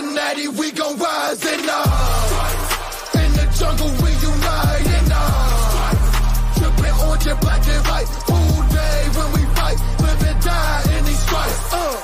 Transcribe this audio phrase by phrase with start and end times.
[0.00, 1.84] Cincinnati, we gon' rise and up.
[3.20, 5.96] In the jungle, we unite and up.
[6.56, 8.08] Trippin' orange and black and white.
[8.32, 11.74] All day when we fight, live and die in these stripes.
[11.74, 11.96] Uh.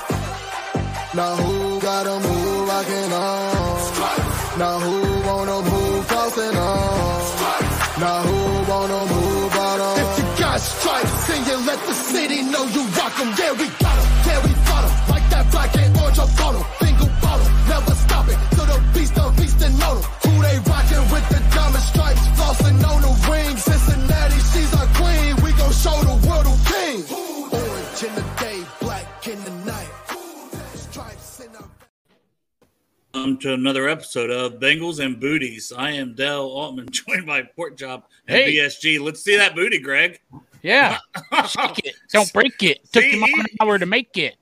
[1.14, 4.58] Now who got a move rockin' on?
[4.58, 4.96] Now who
[5.28, 7.20] wanna move crossing on?
[7.98, 8.38] Now who
[8.72, 9.98] wanna move out on?
[10.02, 13.32] If you got stripes, then you let the city know you rock 'em.
[13.38, 14.06] Yeah, we got 'em.
[14.26, 14.92] Yeah, we fought 'em.
[15.08, 16.75] Like that black and orange up on 'em.
[19.66, 20.02] And know 'em.
[20.22, 22.22] Who they rockin' with the diamond stripes?
[22.38, 23.56] Flossin' on the ring.
[23.56, 25.34] Cincinnati, she's our queen.
[25.42, 27.02] We gon' show the world who king.
[27.50, 29.88] Orange in the day, black in the night.
[30.74, 31.68] Stripes in our
[33.12, 35.72] Welcome to another episode of Bengals and Booties.
[35.76, 38.56] I am Dell Altman, joined by Porkchop and Hey.
[38.58, 39.00] BSG.
[39.00, 40.20] Let's see that booty, Greg.
[40.62, 40.98] Yeah.
[41.48, 41.94] Shake it.
[42.12, 42.80] Don't break it.
[42.92, 44.36] Took See, him an hour to make it.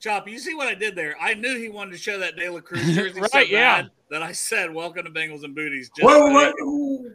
[0.00, 1.14] Chop, you see what I did there?
[1.20, 3.82] I knew he wanted to show that De La Cruz jersey so yeah.
[3.82, 6.54] bad that I said, "Welcome to Bengals and Booties." Just What, what,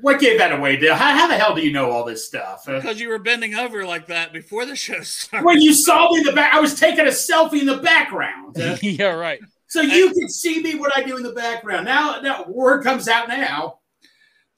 [0.01, 0.94] what gave that away, Dale?
[0.94, 2.69] How, how the hell do you know all this stuff?
[2.69, 5.45] Uh, because you were bending over like that before the show started.
[5.45, 8.56] when you saw me in the back, I was taking a selfie in the background.
[8.62, 9.40] Uh, yeah, right.
[9.68, 11.85] so you can see me what I do in the background.
[11.85, 13.79] Now, now word comes out now.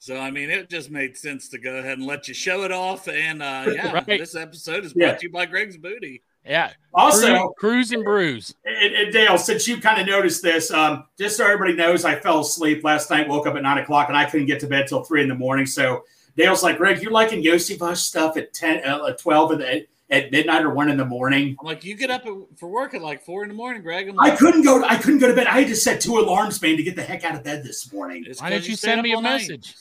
[0.00, 2.72] So I mean, it just made sense to go ahead and let you show it
[2.72, 3.08] off.
[3.08, 4.06] And uh, yeah, Right.
[4.06, 5.14] this episode is brought Yeah.
[5.16, 6.22] to you by Greg's Booty.
[6.44, 6.72] Yeah.
[6.94, 8.54] Also, Cruise, cruise and bruise.
[8.64, 12.16] and, and Dale, since you kind of noticed this, um, just so everybody knows, I
[12.18, 14.86] fell asleep last night, woke up at nine o'clock, and I couldn't get to bed
[14.88, 15.66] till three in the morning.
[15.66, 16.04] So
[16.36, 20.30] Dale's like, Greg, you're liking Yossi stuff at 10, uh, at 12 in the, at
[20.32, 21.56] midnight or one in the morning?
[21.60, 22.24] I'm like, you get up
[22.56, 24.08] for work at like four in the morning, Greg.
[24.08, 24.82] I'm I couldn't go.
[24.84, 25.46] I couldn't go to bed.
[25.46, 27.92] I had to set two alarms, man, to get the heck out of bed this
[27.92, 28.24] morning.
[28.24, 29.74] Why Why 'cause didn't you stayed send me a all night." message?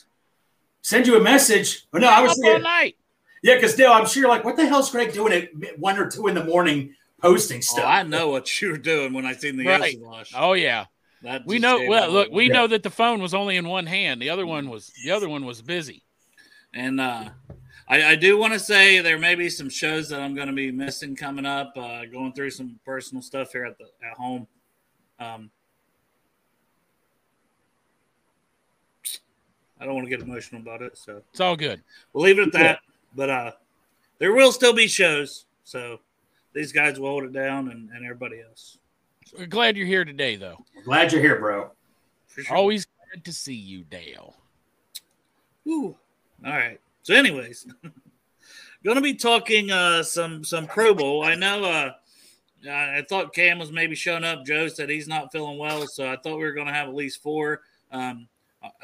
[0.81, 1.85] Send you a message.
[1.94, 2.95] Oh no, I was Up all night.
[3.47, 5.50] Yeah, because Dale, I'm sure you're like, what the hell's Greg doing at
[5.80, 7.85] one or two in the morning posting Oh, stuff?
[7.85, 9.96] I know what you were doing when I seen the Right.
[9.96, 10.31] Yossi wash.
[10.35, 10.85] Oh yeah.
[11.24, 12.53] That We know well look, we the way.
[12.53, 14.22] know that the phone was only in one hand.
[14.22, 16.03] The other one was the other one was busy.
[16.74, 17.30] And uh,
[17.88, 20.53] I, I do want to say there may be some shows that I'm going to
[20.53, 21.74] be missing coming up.
[21.75, 24.46] Uh, going through some personal stuff here at the at home.
[25.19, 25.50] Um,
[29.80, 31.81] I don't want to get emotional about it, so It's all good.
[32.13, 32.80] we'll leave it at that.
[33.17, 33.51] But uh,
[34.19, 36.00] there will still be shows, so
[36.53, 38.78] these guys will hold it down, and, and everybody else.
[39.38, 40.63] We're glad you're here today though.
[40.85, 41.72] Glad you're here, bro.
[42.27, 42.56] Sure.
[42.56, 44.35] Always glad to see you, Dale.
[45.67, 45.97] Ooh.
[46.45, 46.79] All right.
[47.01, 47.66] So, anyways,
[48.85, 51.23] gonna be talking uh some some Pro Bowl.
[51.23, 51.91] I know uh
[52.69, 54.45] I thought Cam was maybe showing up.
[54.45, 57.23] Joe said he's not feeling well, so I thought we were gonna have at least
[57.23, 57.61] four.
[57.91, 58.27] Um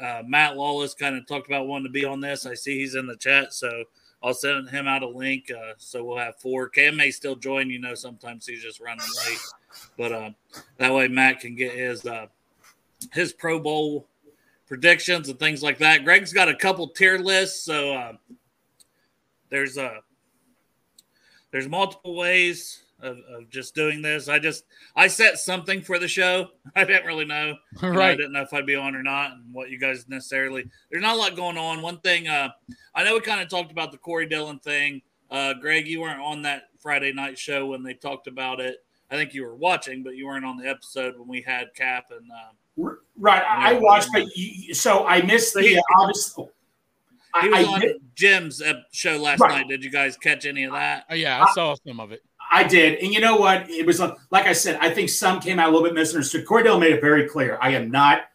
[0.00, 2.46] uh, Matt Lawless kind of talked about wanting to be on this.
[2.46, 3.84] I see he's in the chat, so
[4.24, 5.50] I'll send him out a link.
[5.50, 6.70] Uh, so we'll have four.
[6.70, 7.68] Cam may still join.
[7.68, 9.38] You know, sometimes he's just running late,
[9.98, 10.30] but uh,
[10.78, 12.26] that way Matt can get his uh,
[13.12, 14.08] his Pro Bowl
[14.66, 16.04] predictions and things like that.
[16.04, 18.12] Greg's got a couple tier lists, so uh,
[19.50, 19.98] there's uh,
[21.50, 24.28] there's multiple ways of, of just doing this.
[24.28, 24.64] I just
[24.96, 26.48] I set something for the show.
[26.76, 27.54] I didn't really know.
[27.82, 30.08] You know, I didn't know if I'd be on or not, and what you guys
[30.08, 30.68] necessarily.
[30.90, 31.82] There's not a lot going on.
[31.82, 32.48] One thing, uh,
[32.94, 35.02] I know we kind of talked about the Corey Dillon thing.
[35.30, 38.84] Uh, Greg, you weren't on that Friday night show when they talked about it.
[39.10, 42.10] I think you were watching, but you weren't on the episode when we had Cap
[42.10, 42.30] and.
[42.30, 42.52] Uh,
[43.16, 46.46] Right, I, I watched, but you, so I missed the uh, obviously.
[47.40, 48.60] He was I on did- Jim's
[48.90, 49.58] show last Right.
[49.58, 49.68] night.
[49.68, 51.04] Did you guys catch any of that?
[51.08, 52.22] Oh, yeah, I saw some of it.
[52.54, 53.68] I did, and you know what?
[53.68, 54.78] It was uh, like I said.
[54.80, 56.46] I think some came out a little bit misunderstood.
[56.46, 57.58] Cordell made it very clear.
[57.60, 58.26] I am not,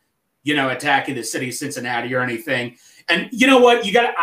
[0.43, 2.75] you know, attacking the city of Cincinnati or anything.
[3.07, 3.85] And you know what?
[3.85, 4.13] You got to.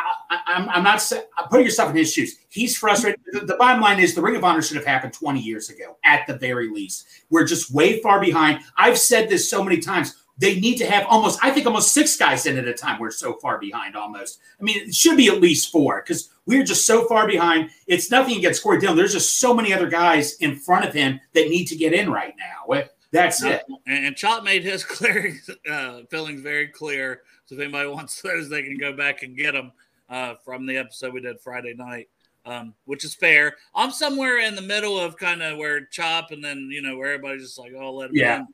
[0.46, 1.02] I'm, I'm not
[1.38, 2.36] I'm putting yourself in his shoes.
[2.50, 3.20] He's frustrated.
[3.32, 5.96] The, the bottom line is the Ring of Honor should have happened 20 years ago,
[6.04, 7.06] at the very least.
[7.30, 8.60] We're just way far behind.
[8.76, 10.14] I've said this so many times.
[10.38, 13.00] They need to have almost, I think, almost six guys in at a time.
[13.00, 14.38] We're so far behind almost.
[14.60, 17.70] I mean, it should be at least four because we're just so far behind.
[17.86, 18.96] It's nothing against Corey Dillon.
[18.96, 22.10] There's just so many other guys in front of him that need to get in
[22.10, 22.82] right now.
[23.12, 23.62] That's it.
[23.86, 25.34] And, and Chop made his clear
[25.70, 27.22] uh, feelings very clear.
[27.46, 29.72] So if anybody wants those, they can go back and get them
[30.10, 32.08] uh, from the episode we did Friday night,
[32.44, 33.56] um, which is fair.
[33.74, 37.14] I'm somewhere in the middle of kind of where Chop and then you know where
[37.14, 38.38] everybody's just like, oh, let him Yeah.
[38.40, 38.46] in.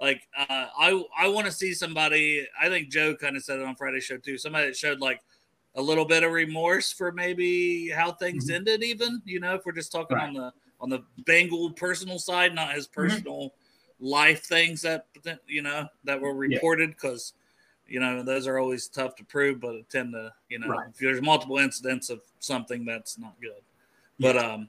[0.00, 2.46] Like uh, I I want to see somebody.
[2.60, 4.38] I think Joe kind of said it on Friday show too.
[4.38, 5.20] Somebody that showed like
[5.74, 8.82] a little bit of remorse for maybe how things ended.
[8.84, 10.28] Even you know if we're just talking Right.
[10.28, 13.54] on the on the Bengal personal side, not his personal
[14.00, 15.06] life things that
[15.46, 17.32] you know that were reported because
[17.86, 20.88] you know those are always tough to prove but tend to you know Right.
[20.90, 23.62] if there's multiple incidents of something that's not good
[24.20, 24.68] but um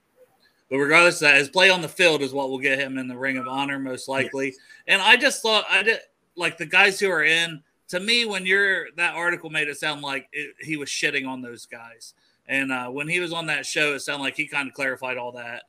[0.70, 3.08] but regardless of that his play on the field is what will get him in
[3.08, 4.56] the ring of honor most likely.
[4.88, 6.00] And i just thought i did
[6.36, 10.02] like the guys who are in to me when you're that article made it sound
[10.02, 12.14] like it, he was shitting on those guys.
[12.48, 15.18] And uh, when he was on that show it sounded like he kind of clarified
[15.18, 15.64] all that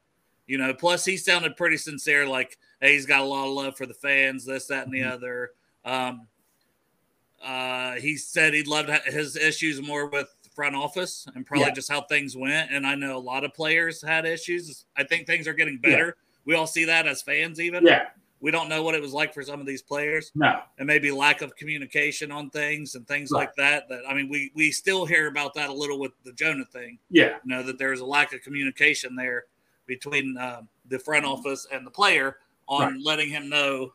[0.46, 0.72] you know.
[0.74, 3.94] Plus he sounded pretty sincere like hey he's got a lot of love for the
[3.94, 5.50] fans this that and the other.
[5.84, 6.26] Um
[7.42, 10.28] uh he said he loved his issues more with
[10.60, 11.72] front office and probably Yeah.
[11.72, 15.26] just how things went and i know a lot of players had issues i think
[15.26, 18.08] things are getting better we all see that as fans even Yeah.
[18.40, 20.60] we don't know what it was like for some of these players No.
[20.76, 23.40] and maybe lack of communication on things and things Right.
[23.40, 26.32] like that that i mean we we still hear about that a little with the
[26.34, 27.38] jonah thing Yeah.
[27.42, 29.44] you know that there's a lack of communication there
[29.86, 32.36] between um, the front office and the player
[32.68, 33.00] on Right.
[33.02, 33.94] letting him know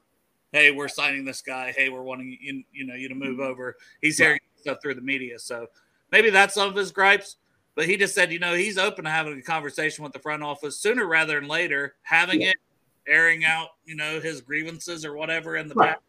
[0.52, 3.24] hey we're signing this guy hey we're wanting you, you know you to Mm-hmm.
[3.24, 5.68] move over he's hearing stuff through the media so
[6.16, 7.36] maybe that's some of his gripes
[7.76, 10.42] but he just said you know he's open to having a conversation with the front
[10.42, 12.52] office sooner rather than later having Yeah.
[12.52, 12.56] it
[13.06, 15.90] airing out you know his grievances or whatever in the Right.
[15.90, 16.00] back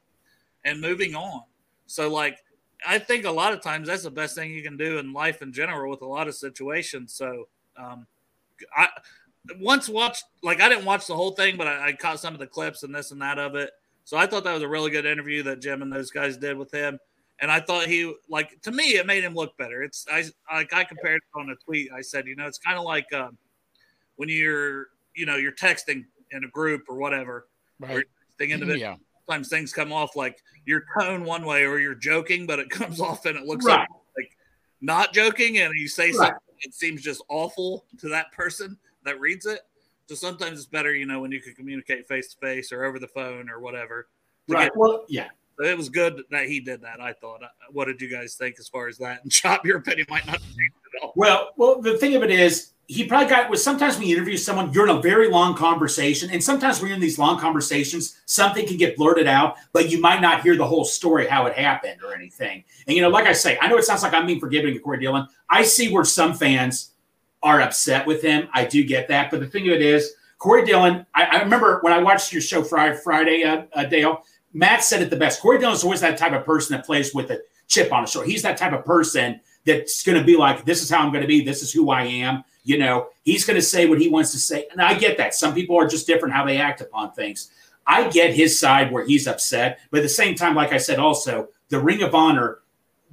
[0.64, 1.42] and moving on
[1.86, 2.38] so like
[2.86, 5.42] i think a lot of times that's the best thing you can do in life
[5.42, 8.06] in general with a lot of situations so um
[8.76, 8.88] i
[9.60, 12.38] once watched like i didn't watch the whole thing but I, I caught some of
[12.38, 13.70] the clips and this and that of it
[14.04, 16.56] so i thought that was a really good interview that jim and those guys did
[16.56, 16.98] with him
[17.40, 20.72] and i thought he like to me it made him look better it's i like
[20.72, 23.36] i compared it on a tweet i said you know it's kind of like um
[24.16, 27.46] when you're you know you're texting in a group or whatever
[27.78, 27.90] Right.
[27.92, 28.02] you're
[28.48, 28.96] texting individually Yeah.
[29.26, 33.00] sometimes things come off like your tone one way or you're joking, but it comes
[33.00, 33.86] off and it looks Right.
[34.16, 34.36] like
[34.80, 36.14] not joking, and you say Right.
[36.14, 39.60] something it seems just awful to that person that reads it.
[40.08, 42.98] So sometimes it's better, you know, when you can communicate face to face or over
[42.98, 44.08] the phone or whatever.
[44.48, 44.64] Right.
[44.64, 45.28] get- Well, yeah.
[45.58, 47.00] It was good that he did that.
[47.00, 47.42] I thought.
[47.42, 49.22] Uh, What did you guys think as far as that?
[49.22, 51.12] And Chop, your opinion might not change at all.
[51.16, 54.36] Well, well, the thing of it is, he probably got was sometimes when you interview
[54.36, 58.20] someone, you're in a very long conversation, and sometimes when you're in these long conversations,
[58.26, 61.54] something can get blurted out, but you might not hear the whole story, how it
[61.54, 62.62] happened, or anything.
[62.86, 64.78] And you know, like I say, I know it sounds like I'm being forgiving to
[64.78, 65.26] Corey Dillon.
[65.50, 66.92] I see where some fans
[67.42, 68.48] are upset with him.
[68.52, 71.06] I do get that, but the thing of it is, Corey Dillon.
[71.14, 74.22] I, I remember when I watched your show Friday, Friday, uh, uh, Dale.
[74.56, 75.40] Matt said it the best.
[75.42, 78.26] Corey Dillon's always that type of person that plays with a chip on his shoulder.
[78.28, 81.22] He's that type of person that's going to be like, this is how I'm going
[81.22, 81.44] to be.
[81.44, 82.42] This is who I am.
[82.64, 84.66] You know, he's going to say what he wants to say.
[84.72, 85.34] And I get that.
[85.34, 87.50] Some people are just different how they act upon things.
[87.86, 89.80] I get his side where he's upset.
[89.90, 92.58] But at the same time, like I said, also, the Ring of Honor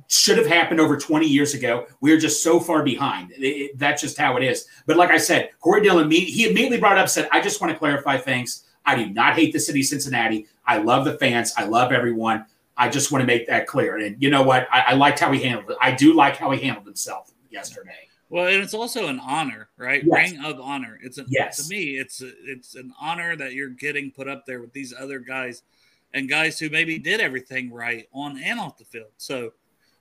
[0.07, 1.87] should have happened over 20 years ago.
[2.01, 3.31] We're just so far behind.
[3.31, 4.65] It- it- that's just how it is.
[4.85, 7.77] But like I said, Corey Dillon, he immediately brought up, said, I just want to
[7.79, 8.63] clarify things.
[8.85, 10.47] I do not hate the city of Cincinnati.
[10.65, 11.53] I love the fans.
[11.57, 12.45] I love everyone.
[12.75, 13.97] I just want to make that clear.
[13.97, 14.67] And you know what?
[14.71, 15.77] I, I liked how he handled it.
[15.81, 18.07] I do like how he handled himself yesterday.
[18.29, 20.03] Well, and it's also an honor, right?
[20.03, 20.31] Yes.
[20.31, 20.99] Ring of honor.
[21.03, 21.67] It's a, Yes.
[21.67, 24.91] to me, it's a, it's an honor that you're getting put up there with these
[24.91, 25.61] other guys
[26.15, 29.11] and guys who maybe did everything right on and off the field.
[29.17, 29.53] So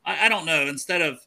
[0.06, 0.62] I, I don't know.
[0.62, 1.18] Instead of,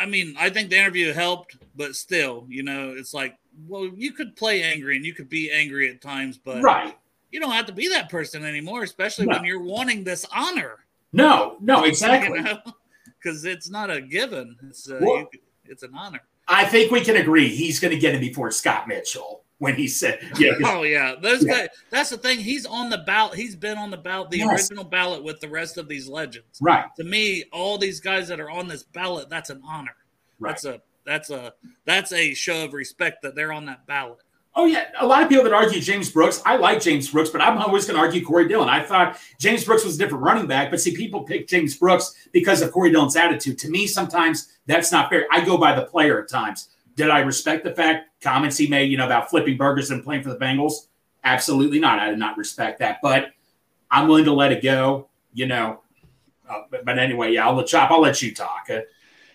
[0.00, 4.12] I mean, I think the interview helped, but still, you know, it's like, well, you
[4.12, 6.96] could play angry and you could be angry at times, but right.
[7.36, 9.36] You don't have to be that person anymore, especially No.
[9.36, 10.86] when you're wanting this honor.
[11.12, 12.38] No, no, exactly.
[12.38, 12.58] You know,
[13.22, 14.56] because it's not a given.
[14.70, 16.20] It's uh, Well- you, it's an honor.
[16.48, 19.86] I think we can agree he's going to get it before Scott Mitchell when he
[19.88, 21.52] said, yeah, Oh yeah, those Yeah.
[21.52, 21.68] guys.
[21.90, 22.38] That's the thing.
[22.38, 23.34] He's on the ballot.
[23.36, 24.70] He's been on the ballot, the Yes.
[24.70, 26.58] original ballot with the rest of these legends.
[26.62, 29.94] right, To me, all these guys that are on this ballot, that's an honor.
[30.38, 30.50] right.
[30.52, 31.52] That's a that's a
[31.84, 34.18] that's a show of respect that they're on that ballot.
[34.58, 36.40] Oh yeah, a lot of people that argue James Brooks.
[36.46, 38.70] I like James Brooks, but I'm always going to argue Corey Dillon.
[38.70, 42.14] I thought James Brooks was a different running back, but see, people pick James Brooks
[42.32, 43.58] because of Corey Dillon's attitude.
[43.58, 45.26] To me, sometimes that's not fair.
[45.30, 46.70] I go by the player at times.
[46.94, 50.22] Did I respect the fact comments he made, you know, about flipping burgers and playing
[50.22, 50.86] for the Bengals?
[51.22, 51.98] Absolutely not.
[51.98, 53.32] I did not respect that, but
[53.90, 55.08] I'm willing to let it go.
[55.34, 55.82] You know,
[56.48, 57.90] uh, but, but, anyway, yeah, I'll let Chop.
[57.90, 58.68] I'll let you talk.
[58.70, 58.80] Uh,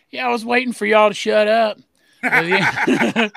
[0.09, 1.77] yeah, I was waiting for y'all to shut up.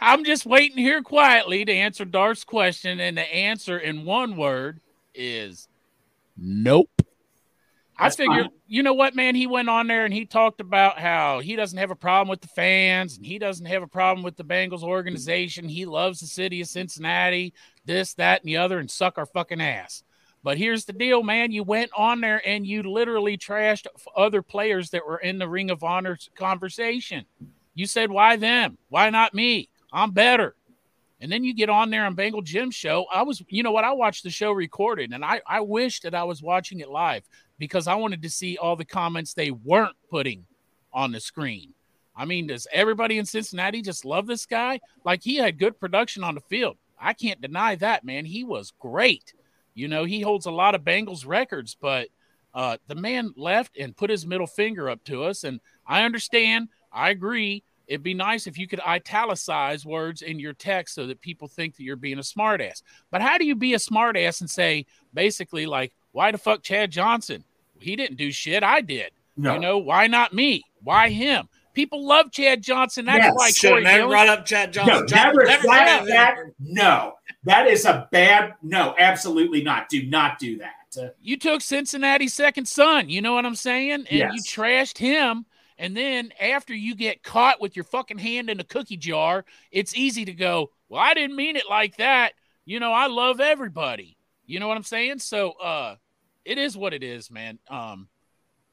[0.00, 4.80] I'm just waiting here quietly to answer Darth's question, and the answer in one word
[5.14, 5.68] is
[6.36, 6.90] nope.
[7.98, 9.34] That's I figure, you know what, man?
[9.34, 12.40] He went on there and he talked about how he doesn't have a problem with
[12.40, 15.68] the fans and he doesn't have a problem with the Bengals organization.
[15.68, 17.52] He loves the city of Cincinnati,
[17.84, 20.02] this, that, and the other, and suck our fucking ass.
[20.42, 21.52] But here's the deal, man.
[21.52, 25.70] You went on there and you literally trashed other players that were in the Ring
[25.70, 27.26] of Honor conversation.
[27.74, 28.78] You said, why them?
[28.88, 29.68] Why not me?
[29.92, 30.54] I'm better.
[31.20, 33.06] And then you get on there on Bengal Jim show.
[33.12, 33.84] I was, you know what?
[33.84, 37.24] I watched the show recorded and I, I wish that I was watching it live
[37.58, 40.46] because I wanted to see all the comments they weren't putting
[40.92, 41.74] on the screen.
[42.16, 44.80] I mean, does everybody in Cincinnati just love this guy?
[45.04, 46.76] Like he had good production on the field.
[46.98, 48.24] I can't deny that, man.
[48.24, 49.34] He was great.
[49.74, 52.08] You know, he holds a lot of Bengals records, but
[52.54, 55.44] uh, the man left and put his middle finger up to us.
[55.44, 57.62] And I understand, I agree.
[57.86, 61.76] It'd be nice if you could italicize words in your text so that people think
[61.76, 62.82] that you're being a smartass.
[63.10, 66.92] But how do you be a smartass and say basically like, why the fuck Chad
[66.92, 67.44] Johnson?
[67.80, 68.62] He didn't do shit.
[68.62, 69.10] I did.
[69.36, 69.54] No.
[69.54, 70.62] You know, why not me?
[70.84, 71.48] Why him?
[71.72, 73.06] People love Chad Johnson.
[73.06, 73.34] That's yes.
[73.34, 75.06] why Corey never brought up Chad Johnson.
[75.08, 78.94] No, never, never that, that, no, that is a bad no.
[78.98, 79.88] Absolutely not.
[79.88, 81.14] Do not do that.
[81.20, 83.08] You took Cincinnati's second son.
[83.08, 83.92] You know what I'm saying?
[83.92, 84.32] And yes.
[84.34, 85.46] you trashed him
[85.80, 89.96] and then after you get caught with your fucking hand in a cookie jar, it's
[89.96, 92.34] easy to go, well, I didn't mean it like that.
[92.66, 94.18] You know, I love everybody.
[94.44, 95.20] You know what I'm saying?
[95.20, 95.96] So uh
[96.44, 97.58] it is what it is, man.
[97.70, 98.08] Um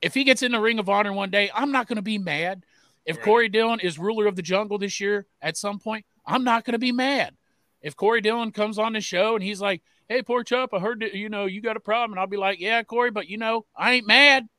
[0.01, 2.65] if he gets in the ring of honor one day, I'm not gonna be mad.
[3.05, 3.25] If right.
[3.25, 6.77] Corey Dillon is ruler of the jungle this year at some point, I'm not gonna
[6.77, 7.37] be mad.
[7.81, 11.13] If Corey Dillon comes on the show and he's like, Hey, Porkchop, I heard that
[11.13, 13.65] you know you got a problem, and I'll be like, Yeah, Corey, but you know,
[13.77, 14.49] I ain't mad.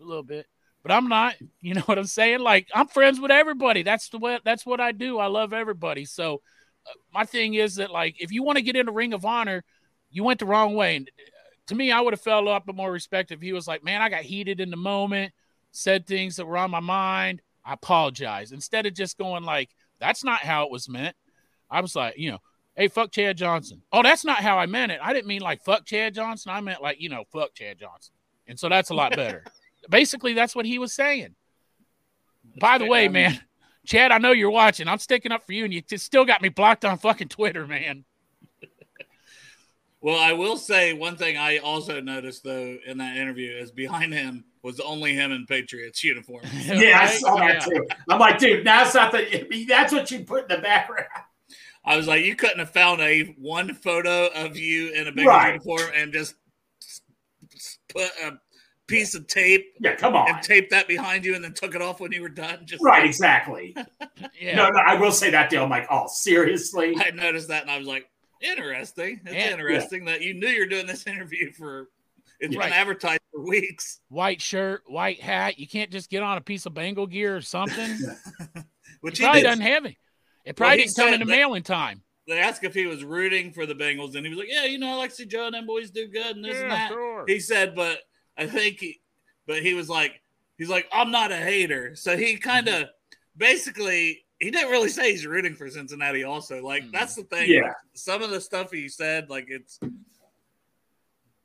[0.00, 0.46] A little bit
[0.82, 1.34] but I'm not.
[1.60, 2.40] You know what I'm saying?
[2.40, 3.82] Like I'm friends with everybody.
[3.82, 4.38] That's the way.
[4.44, 5.18] That's what I do.
[5.18, 6.04] I love everybody.
[6.04, 6.42] So
[6.86, 9.24] uh, my thing is that like if you want to get in the Ring of
[9.24, 9.64] Honor,
[10.10, 10.96] you went the wrong way.
[10.96, 11.22] And uh,
[11.68, 14.02] to me, I would have felt a lot more respect if he was like, "Man,
[14.02, 15.32] I got heated in the moment,
[15.70, 17.42] said things that were on my mind.
[17.64, 19.70] I apologize." Instead of just going like,
[20.00, 21.16] "That's not how it was meant."
[21.70, 22.38] I was like, you know,
[22.76, 23.82] hey, fuck Chad Johnson.
[23.92, 25.00] Oh, that's not how I meant it.
[25.02, 26.52] I didn't mean like fuck Chad Johnson.
[26.52, 28.12] I meant like, you know, fuck Chad Johnson.
[28.46, 29.44] And so that's a lot better.
[29.88, 31.34] Basically, that's what he was saying.
[32.44, 33.40] That's By the way, man,
[33.86, 34.88] Chad, I know you're watching.
[34.88, 38.04] I'm sticking up for you, and you still got me blocked on fucking Twitter, man.
[40.00, 44.12] well, I will say one thing I also noticed though in that interview is behind
[44.12, 46.44] him was only him in Patriots uniform.
[46.64, 47.86] yeah, I saw that too.
[48.08, 49.64] I'm like, dude, that's not the.
[49.68, 51.08] That's what you put in the background.
[51.84, 55.26] I was like, you couldn't have found a one photo of you in a big
[55.26, 55.54] right.
[55.54, 56.36] uniform and just
[57.88, 58.38] put a
[58.86, 59.74] piece of tape.
[59.80, 60.28] Yeah, come on.
[60.28, 62.60] And taped that behind you and then took it off when you were done.
[62.64, 63.74] Just right, exactly.
[64.40, 64.56] yeah.
[64.56, 65.64] No, no, I will say that deal.
[65.64, 66.94] I'm like, oh, seriously?
[66.98, 68.08] I noticed that and I was like,
[68.40, 69.20] interesting.
[69.24, 70.12] It's yeah, interesting yeah.
[70.12, 71.88] that you knew you're doing this interview for
[72.40, 72.70] it's right.
[72.70, 74.00] been advertised for weeks.
[74.08, 75.58] White shirt, white hat.
[75.60, 77.98] You can't just get on a piece of Bengal gear or something.
[79.00, 79.96] Which he probably doesn't have it.
[80.44, 82.02] It probably well, didn't come in the mail in time.
[82.26, 84.78] They asked if he was rooting for the Bengals, and he was like, "Yeah, you
[84.78, 86.70] know, I like to see Joe and them boys do good and this yeah, and
[86.72, 87.24] that." Sure.
[87.26, 88.00] He said, but
[88.42, 89.00] I think he,
[89.46, 90.20] but he was like,
[90.58, 91.94] he's like, I'm not a hater.
[91.94, 92.86] So he kind of
[93.36, 96.24] basically, he didn't really say he's rooting for Cincinnati.
[96.24, 96.92] Also, like mm-hmm.
[96.92, 97.48] that's the thing.
[97.48, 99.78] Yeah, some of the stuff he said, like it's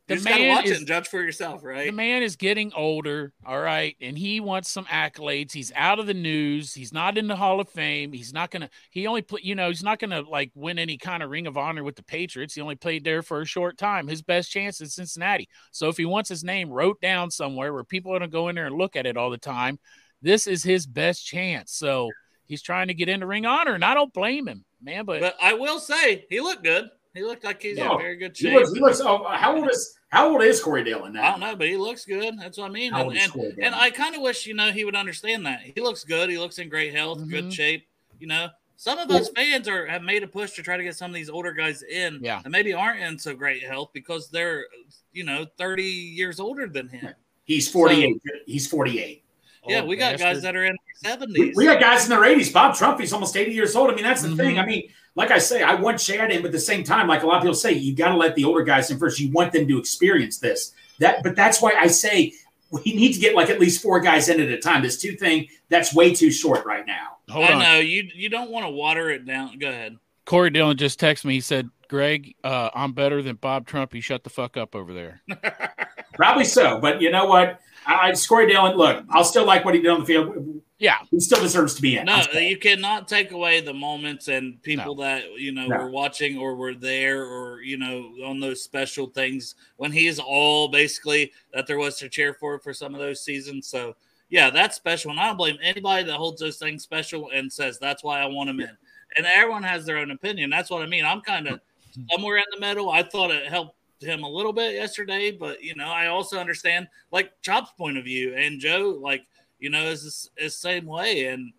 [0.08, 1.88] the you man watch is, it and judge for yourself, right?
[1.88, 5.52] The man is getting older, all right, and he wants some accolades.
[5.52, 6.74] He's out of the news.
[6.74, 8.14] He's not in the Hall of Fame.
[8.14, 8.70] He's not gonna.
[8.90, 9.42] He only play.
[9.44, 12.04] You know, he's not gonna like win any kind of Ring of Honor with the
[12.04, 12.56] Patriots.
[12.56, 14.08] He only played there for a short time.
[14.08, 15.50] His best chance is Cincinnati.
[15.72, 18.56] So if he wants his name wrote down somewhere where people are gonna go in
[18.56, 19.78] there and look at it all the time,
[20.22, 21.74] this is his best chance.
[21.74, 22.10] So
[22.46, 25.04] he's trying to get into Ring Honor, and I don't blame him, man.
[25.04, 26.90] But but I will say he looked good.
[27.18, 27.92] He looked like he's yeah.
[27.92, 28.52] in very good shape.
[28.52, 28.74] He looks.
[28.74, 31.24] He looks oh, how old is how old is Corey Dillon now?
[31.24, 32.40] I don't know, but he looks good.
[32.40, 32.94] That's what I mean.
[32.94, 35.62] And, and, and, I kind of wish you know he would understand that.
[35.62, 36.30] He looks good.
[36.30, 37.30] He looks in great health, mm-hmm.
[37.30, 37.88] good shape.
[38.20, 40.96] You know, some of us fans are have made a push to try to get
[40.96, 44.30] some of these older guys in, yeah, and maybe aren't in so great health because
[44.30, 44.66] they're
[45.12, 47.14] you know thirty years older than him.
[47.44, 48.22] He's forty eight.
[48.26, 49.24] So, He's forty eight.
[49.68, 50.36] Yeah, we got bastard.
[50.36, 51.56] guys that are in their seventies.
[51.56, 52.52] We, we, got guys in their eighties.
[52.52, 53.92] Bob Trumpy, he's almost eighty years old.
[53.92, 54.38] I mean, that's the mm-hmm.
[54.38, 54.60] thing.
[54.60, 57.24] I mean, like I say, I want Chad in, but at the same time, like
[57.24, 59.20] a lot of people say, you got to let the older guys in first.
[59.20, 60.74] You want them to experience this.
[61.00, 62.34] That, but that's why I say
[62.70, 64.84] we need to get like at least four guys in at a time.
[64.84, 67.18] This two thing that's way too short right now.
[67.30, 67.60] Hold I on.
[67.60, 69.58] know you you don't want to water it down.
[69.58, 69.98] Go ahead.
[70.26, 71.34] Corey Dillon just texted me.
[71.34, 73.96] He said, Greg, uh, I'm better than Bob Trumpy.
[73.96, 75.22] You shut the fuck up over there.
[76.14, 77.60] Probably so, but you know what?
[77.88, 78.76] I, Corey Dillon.
[78.76, 80.62] Look, I'll still like what he did on the field.
[80.80, 80.98] Yeah.
[81.10, 82.06] He still deserves to be in.
[82.06, 85.78] No, you cannot take away the moments and people that you know No.
[85.78, 90.20] were watching or were there or you know on those special things when he is
[90.20, 93.68] all basically that there was to cheer for for some of those seasons.
[93.68, 93.96] So
[94.30, 97.80] yeah, that's special, and I don't blame anybody that holds those things special and says
[97.80, 98.78] that's why I want him in.
[99.16, 100.50] And everyone has their own opinion.
[100.50, 101.06] That's what I mean.
[101.06, 102.04] I'm kind of mm-hmm.
[102.12, 102.92] somewhere in the middle.
[102.92, 106.88] I thought it helped him a little bit yesterday, but you know, I also understand
[107.12, 109.24] like Chop's point of view and Joe, like
[109.60, 111.26] you know, is is the same way.
[111.28, 111.54] And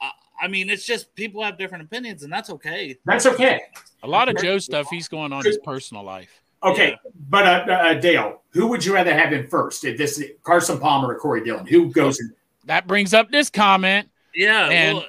[0.00, 0.10] I,
[0.42, 2.98] I mean, it's just people have different opinions, and that's okay.
[3.04, 3.62] That's okay.
[4.02, 6.42] A lot of Joe stuff, he's going on his personal life.
[6.64, 6.96] Okay,
[7.28, 9.84] but uh, uh, Dale, who would you rather have in first?
[9.84, 11.66] If this Carson Palmer or Corey Dillon?
[11.66, 12.32] Who goes in?
[12.66, 14.08] That brings up this comment.
[14.34, 15.06] Yeah, And- well,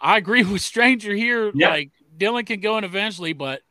[0.00, 1.52] I agree with Stranger here.
[1.54, 1.70] Yep.
[1.70, 3.62] Like, Dillon can go in eventually, but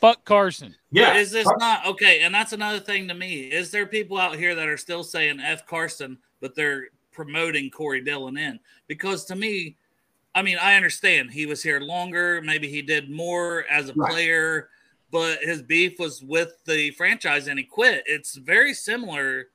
[0.00, 0.74] fuck Carson.
[0.90, 2.22] Yeah, is this not okay?
[2.22, 3.42] And that's another thing to me.
[3.42, 8.00] Is there people out here that are still saying F Carson, but they're promoting Corey
[8.00, 8.58] Dillon in?
[8.86, 9.76] Because to me,
[10.34, 12.40] I mean, I understand he was here longer.
[12.42, 14.10] Maybe he did more as a Right.
[14.10, 14.68] player,
[15.10, 18.02] but his beef was with the franchise and he quit.
[18.06, 19.48] It's very similar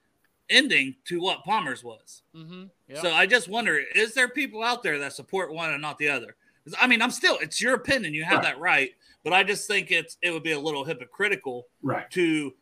[0.50, 2.22] ending to what Palmer's was.
[2.36, 2.66] Mm-hmm.
[3.02, 6.10] So I just wonder: is there people out there that support one and not the
[6.10, 6.36] other?
[6.80, 7.38] I mean, I'm still.
[7.42, 8.14] It's your opinion.
[8.14, 8.44] You have Right.
[8.44, 8.92] that right,
[9.26, 12.10] but I just think it's it would be a little hypocritical right.
[12.12, 12.54] to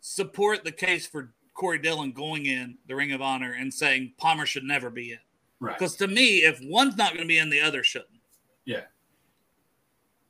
[0.00, 4.44] support the case for Corey Dillon going in the Ring of Honor and saying Palmer
[4.44, 5.18] should never be in.
[5.60, 5.78] Right.
[5.78, 8.20] Because to me, if one's not going to be in, the other shouldn't.
[8.64, 8.82] Yeah.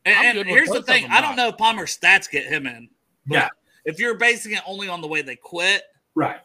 [0.04, 1.36] And, and here's the thing: I don't not.
[1.36, 2.88] know if Palmer's stats get him in.
[3.26, 3.48] but Yeah.
[3.84, 5.82] If you're basing it only on the way they quit,
[6.14, 6.40] Right.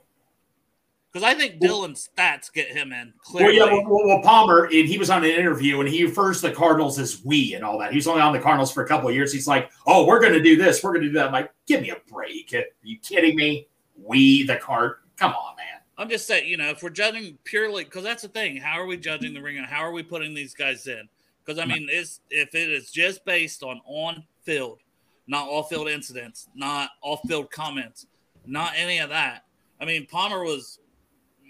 [1.14, 3.58] Because I think Dillon's stats get him in Well, clearly.
[3.58, 3.66] yeah.
[3.66, 6.56] Well, well, well, Palmer, and he was on an interview, and he refers to the
[6.56, 7.92] Cardinals as "we" and all that.
[7.92, 9.32] He was only on the Cardinals for a couple of years.
[9.32, 10.84] He's like, "Oh, we're going to do this.
[10.84, 12.52] We're going to do that." I'm like, "Give me a break.
[12.54, 13.68] Are you kidding me?
[13.96, 14.96] We, the card?
[15.18, 18.28] Come on, man." I'm just saying, you know, if we're judging purely, because that's the
[18.28, 18.58] thing.
[18.58, 21.08] How are we judging the ring and how are we putting these guys in?
[21.46, 24.80] Because I mean, it's if it is just based on on field,
[25.28, 28.08] not off field incidents, not off field comments,
[28.48, 29.44] not any of that.
[29.80, 30.80] I mean, Palmer was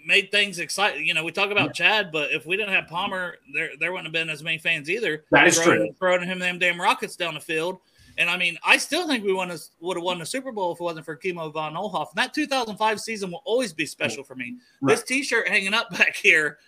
[0.04, 1.06] made things exciting.
[1.06, 4.06] You know, we talk about Chad, but if we didn't have Palmer, there there wouldn't
[4.06, 5.24] have been as many fans either.
[5.30, 5.94] That is throwing, true.
[5.98, 7.78] Throwing him them damn rockets down the field.
[8.16, 10.72] And I mean, I still think we won a, would have won the Super Bowl
[10.72, 12.10] if it wasn't for Kimo von Oelhoffen.
[12.10, 14.56] And that 2005 season will always be special for me.
[14.82, 16.58] This T-shirt hanging up back here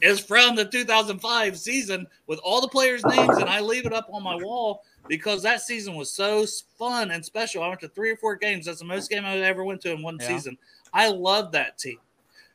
[0.00, 4.08] is from the 2005 season with all the players' names, and I leave it up
[4.12, 6.46] on my wall because that season was so
[6.78, 7.62] fun and special.
[7.62, 8.66] I went to three or four games.
[8.66, 10.28] That's the most game I ever went to in one Yeah.
[10.28, 10.56] season.
[10.92, 11.98] I love that team.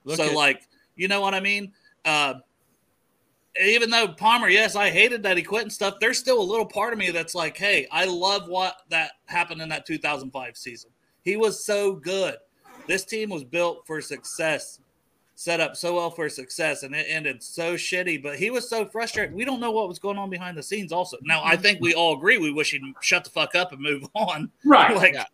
[0.06, 1.72] Look so, at- like, you know what I mean?
[2.06, 2.36] Uh,
[3.64, 6.66] even though Palmer, yes, I hated that he quit and stuff, there's still a little
[6.66, 10.90] part of me that's like, hey, I love what that happened in that 2005 season.
[11.22, 12.36] He was so good.
[12.88, 14.80] This team was built for success,
[15.36, 18.22] set up so well for success, and it ended so shitty.
[18.22, 19.34] But he was so frustrated.
[19.36, 21.18] We don't know what was going on behind the scenes, also.
[21.22, 24.04] Now, I think we all agree we wish he'd shut the fuck up and move
[24.16, 24.52] on.
[24.66, 24.96] Right.
[24.96, 25.26] like, Yeah.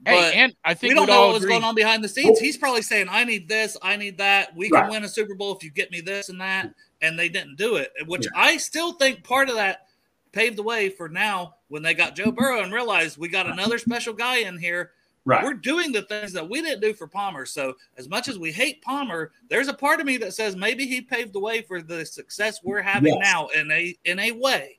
[0.00, 1.54] But Hey, and I think we don't know all what was agree.
[1.54, 2.38] going on behind the scenes.
[2.38, 4.54] He's probably saying, "I need this, I need that.
[4.56, 7.28] We can win a Super Bowl if you get me this and that." And they
[7.28, 8.30] didn't do it, which Yeah.
[8.40, 9.86] I still think part of that
[10.32, 13.78] paved the way for now when they got Joe Burrow and realized we got another
[13.78, 14.92] special guy in here.
[15.24, 15.42] Right.
[15.44, 17.44] We're doing the things that we didn't do for Palmer.
[17.44, 20.86] So, as much as we hate Palmer, there's a part of me that says maybe
[20.86, 23.22] he paved the way for the success we're having Yes.
[23.32, 24.78] now in a in a way.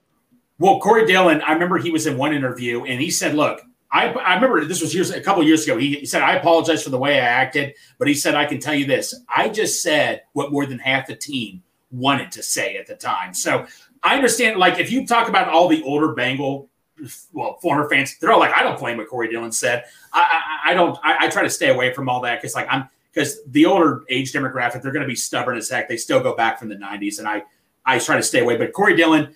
[0.58, 4.08] Well, Corey Dillon, I remember he was in one interview and he said, "Look, I,
[4.10, 5.78] I remember this was years a couple years ago.
[5.78, 8.60] He, he said I apologize for the way I acted, but he said I can
[8.60, 12.78] tell you this: I just said what more than half the team wanted to say
[12.78, 13.34] at the time.
[13.34, 13.66] So
[14.04, 14.60] I understand.
[14.60, 16.70] Like if you talk about all the older Bengal,
[17.34, 19.86] well, former fans, they're all like, I don't blame what Corey Dillon said.
[20.14, 20.98] I, I, I don't.
[21.04, 24.04] I, I try to stay away from all that because like I'm because the older
[24.10, 25.90] age demographic, they're going to be stubborn as heck.
[25.90, 27.44] They still go back from the '90s, and I
[27.86, 28.58] I try to stay away.
[28.58, 29.34] But Corey Dillon.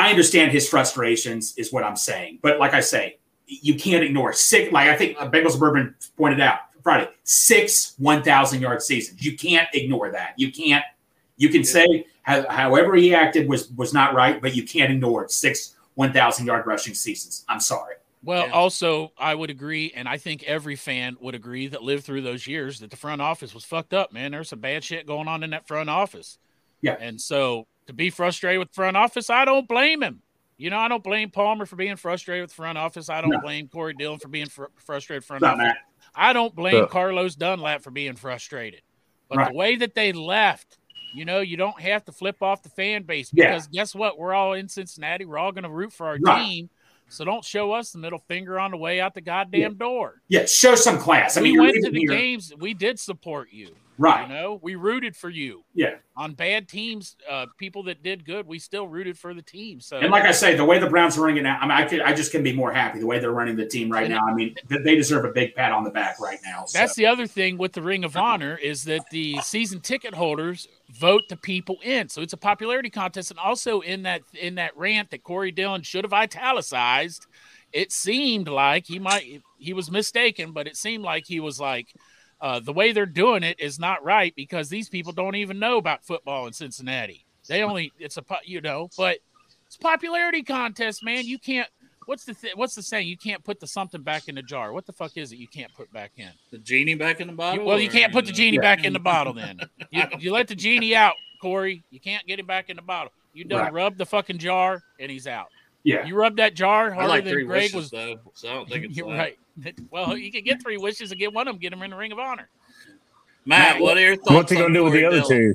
[0.00, 2.38] I understand his frustrations, is what I'm saying.
[2.40, 3.18] But like I say,
[3.48, 4.72] you can't ignore six.
[4.72, 9.24] Like I think uh, Bengals Suburban pointed out Friday, six 1,000 yard seasons.
[9.24, 10.34] You can't ignore that.
[10.36, 10.84] You can't.
[11.36, 15.28] You can say how, however he acted was was not right, but you can't ignore
[15.28, 17.44] six 1,000 yard rushing seasons.
[17.48, 17.94] I'm sorry.
[18.22, 18.52] Well, Yeah.
[18.52, 22.46] also, I would agree, and I think every fan would agree that lived through those
[22.48, 24.32] years that the front office was fucked up, man.
[24.32, 26.38] There's some bad shit going on in that front office.
[26.80, 26.96] Yeah.
[27.00, 30.22] And so to be frustrated with front office, I don't blame him.
[30.58, 33.08] You know, I don't blame Palmer for being frustrated with the front office.
[33.08, 33.40] I don't No.
[33.40, 35.72] blame Corey Dillon for being fr- frustrated front office.
[36.14, 36.86] I don't blame Yeah.
[36.86, 38.82] Carlos Dunlap for being frustrated.
[39.28, 39.48] But Right.
[39.50, 40.78] the way that they left,
[41.14, 43.50] you know, you don't have to flip off the fan base Yeah.
[43.52, 44.18] because guess what?
[44.18, 45.24] We're all in Cincinnati.
[45.24, 46.44] We're all going to root for our Right.
[46.44, 46.70] team.
[47.08, 50.20] So don't show us the middle finger on the way out the goddamn door.
[50.28, 51.36] Yeah, show some class.
[51.36, 52.52] I mean, we went to the here- games.
[52.58, 53.74] We did support you.
[53.98, 54.28] Right.
[54.28, 55.96] You know, we rooted for you Yeah.
[56.16, 57.16] on bad teams.
[57.28, 59.80] Uh, people that did good, we still rooted for the team.
[59.80, 61.72] So And like I say, the way the Browns are running it now, I mean,
[61.72, 64.08] I could, I just can be more happy the way they're running the team right
[64.08, 64.24] now.
[64.24, 66.64] I mean, they deserve a big pat on the back right now.
[66.64, 66.78] So.
[66.78, 70.68] That's the other thing with the Ring of Honor is that the season ticket holders
[70.90, 72.08] vote the people in.
[72.08, 73.30] So it's a popularity contest.
[73.32, 77.26] And also in that in that rant that Corey Dillon should have italicized,
[77.72, 81.88] it seemed like he might he was mistaken, but it seemed like he was like
[82.40, 85.76] uh, the way they're doing it is not right because these people don't even know
[85.78, 87.24] about football in Cincinnati.
[87.48, 89.18] They only it's a you know, but
[89.66, 91.24] it's a popularity contest, man.
[91.26, 91.68] You can't.
[92.06, 93.06] What's the th- what's the saying?
[93.08, 94.72] You can't put the something back in the jar.
[94.72, 95.36] What the fuck is it?
[95.38, 96.30] You can't put back in.
[96.50, 97.64] The genie back in the bottle.
[97.66, 98.62] Well, you can't put the genie Yeah.
[98.62, 99.34] back in the bottle.
[99.34, 101.82] Then you, you let the genie out, Corey.
[101.90, 103.12] You can't get him back in the bottle.
[103.34, 103.72] You done Right.
[103.72, 105.48] rub the fucking jar, and he's out.
[105.84, 106.04] Yeah.
[106.06, 107.90] You rub that jar I harder like than three Greg wishes was.
[107.90, 109.16] though, so I don't think it's You're that.
[109.18, 109.38] right.
[109.90, 111.60] Well, you can get three wishes and get one of them.
[111.60, 112.48] Get him in the Ring of Honor.
[113.44, 114.30] Matt, what are your thoughts?
[114.30, 115.54] What's he gonna do with the other Dillon?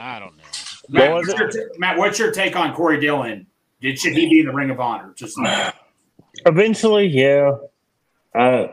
[0.00, 0.42] I don't know.
[0.88, 3.46] Matt, What what's your, Matt, what's your take on Corey Dillon?
[3.80, 5.12] Did should he be in the Ring of Honor?
[5.16, 5.38] Just
[6.46, 7.52] Eventually, yeah.
[8.34, 8.68] Uh,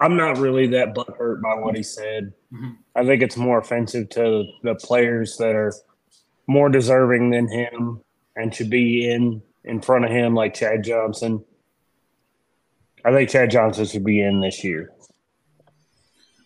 [0.00, 2.32] I'm not really that butthurt by what he said.
[2.52, 2.76] Mhm.
[2.94, 5.72] I think it's more offensive to the players that are
[6.46, 8.00] more deserving than him
[8.36, 11.44] and to be in in front of him, like Chad Johnson.
[13.04, 14.92] I think Chad Johnson should be in this year.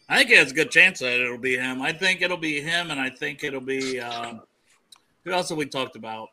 [0.09, 1.81] I think he has a good chance that it'll be him.
[1.83, 4.43] I think it'll be him, and I think it'll be um,
[5.25, 6.29] who else have we talked about?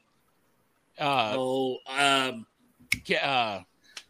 [1.00, 2.46] Uh, Oh, um,
[3.22, 3.60] uh,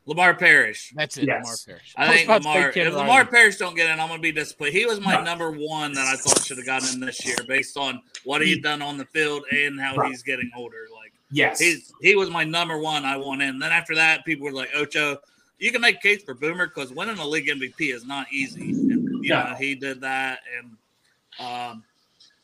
[0.05, 0.93] Lamar Parrish.
[0.95, 1.25] that's it.
[1.27, 1.43] Yes.
[1.43, 1.93] Lamar Parrish.
[1.97, 2.87] I was think about to say Lamar.
[2.87, 4.73] If Lamar Parrish don't get in, I'm gonna be disappointed.
[4.73, 5.23] He was my No.
[5.23, 8.63] number one that I thought should have gotten in this year, based on what he'd
[8.63, 10.09] done on the field and how Right.
[10.11, 10.85] he's getting older.
[11.29, 11.59] Like yes.
[11.59, 13.03] he he was my number one.
[13.05, 13.59] I want in.
[13.59, 15.17] Then after that, people were like, Ocho,
[15.59, 18.69] you can make case for Boomer because winning a league MVP is not easy.
[18.69, 19.49] And you No.
[19.49, 20.39] know, he did that.
[20.57, 20.77] And
[21.45, 21.83] um,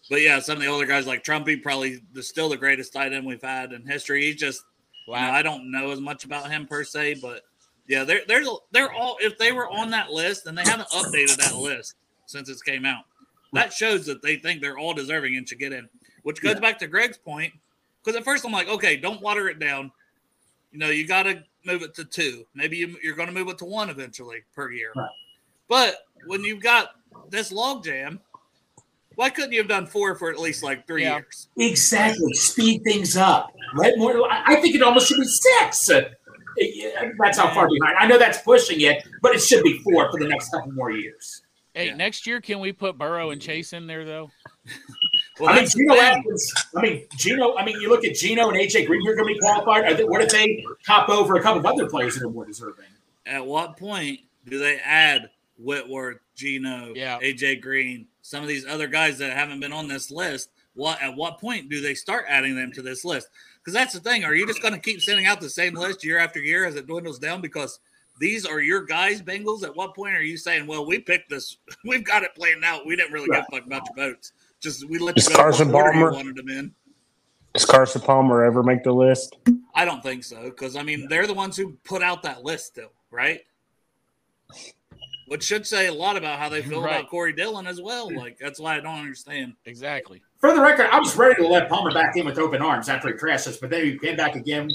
[0.10, 3.14] but yeah, some of the older guys like Trumpy, probably the, still the greatest tight
[3.14, 4.24] end we've had in history.
[4.24, 4.64] He's just
[5.08, 7.44] you know, I don't know as much about him per se, but
[7.88, 11.38] yeah, they're they're they're all if they were on that list and they haven't updated
[11.38, 13.06] that list since it came out.
[13.54, 15.88] That shows that they think they're all deserving and should get in.
[16.24, 16.60] Which goes Yeah.
[16.60, 17.54] back to Greg's point.
[18.04, 19.92] Because at first I'm like, okay, don't water it down.
[20.72, 22.46] You know, you got to move it to two.
[22.54, 24.92] Maybe you, you're going to move it to one eventually per year.
[24.96, 25.10] Right.
[25.70, 25.96] But
[26.28, 26.90] when you've got
[27.30, 28.20] this log jam,
[29.16, 31.18] why couldn't you have done four for at least like three Yeah.
[31.18, 31.48] years?
[31.58, 32.34] Exactly.
[32.34, 33.54] Speed things up.
[33.76, 34.30] Let more.
[34.30, 35.90] I I think it almost should be six.
[35.90, 36.02] Uh,
[37.20, 37.98] That's how far behind.
[38.00, 40.92] I know that's pushing it, but it should be four for the next couple more
[40.92, 41.44] years.
[41.74, 41.96] Hey, Yeah.
[41.96, 44.30] next year can we put Burrow and Chase in there though?
[45.40, 45.96] Well, I mean, that's the Geno.
[45.96, 46.54] Atkins.
[46.76, 47.56] I mean, Geno.
[47.56, 49.02] I mean, you look at Geno and AJ Green.
[49.04, 49.86] You're going to be qualified.
[49.86, 52.46] Are they, what if they top over a couple of other players that are more
[52.46, 52.86] deserving?
[53.26, 57.20] At what point do they add Whitworth, Geno, Yeah.
[57.20, 60.50] AJ Green, some of these other guys that haven't been on this list?
[60.76, 63.28] What at what point do they start adding them to this list?
[63.60, 64.24] Because that's the thing.
[64.26, 66.76] Are you just going to keep sending out the same list year after year as
[66.76, 67.42] it dwindles down?
[67.42, 67.80] Because
[68.20, 69.64] these are your guys, Bengals.
[69.64, 71.58] At what point are you saying, "Well, we picked this.
[71.86, 72.86] We've got it planned out.
[72.86, 74.34] We didn't really give a fuck about your votes.
[74.64, 76.74] Just we let you Is go Carson what you Palmer- wanted them in."
[77.54, 79.36] Does Carson Palmer ever make the list?
[79.76, 82.66] I don't think so because I mean they're the ones who put out that list
[82.68, 83.42] still, right?
[85.28, 86.98] Which should say a lot about how they feel Right.
[87.00, 88.14] about Corey Dillon as well.
[88.14, 89.54] Like that's why I don't understand.
[89.66, 90.22] Exactly.
[90.40, 93.10] For the record, I was ready to let Palmer back in with open arms after
[93.10, 94.70] he crashed us, but then he came back again.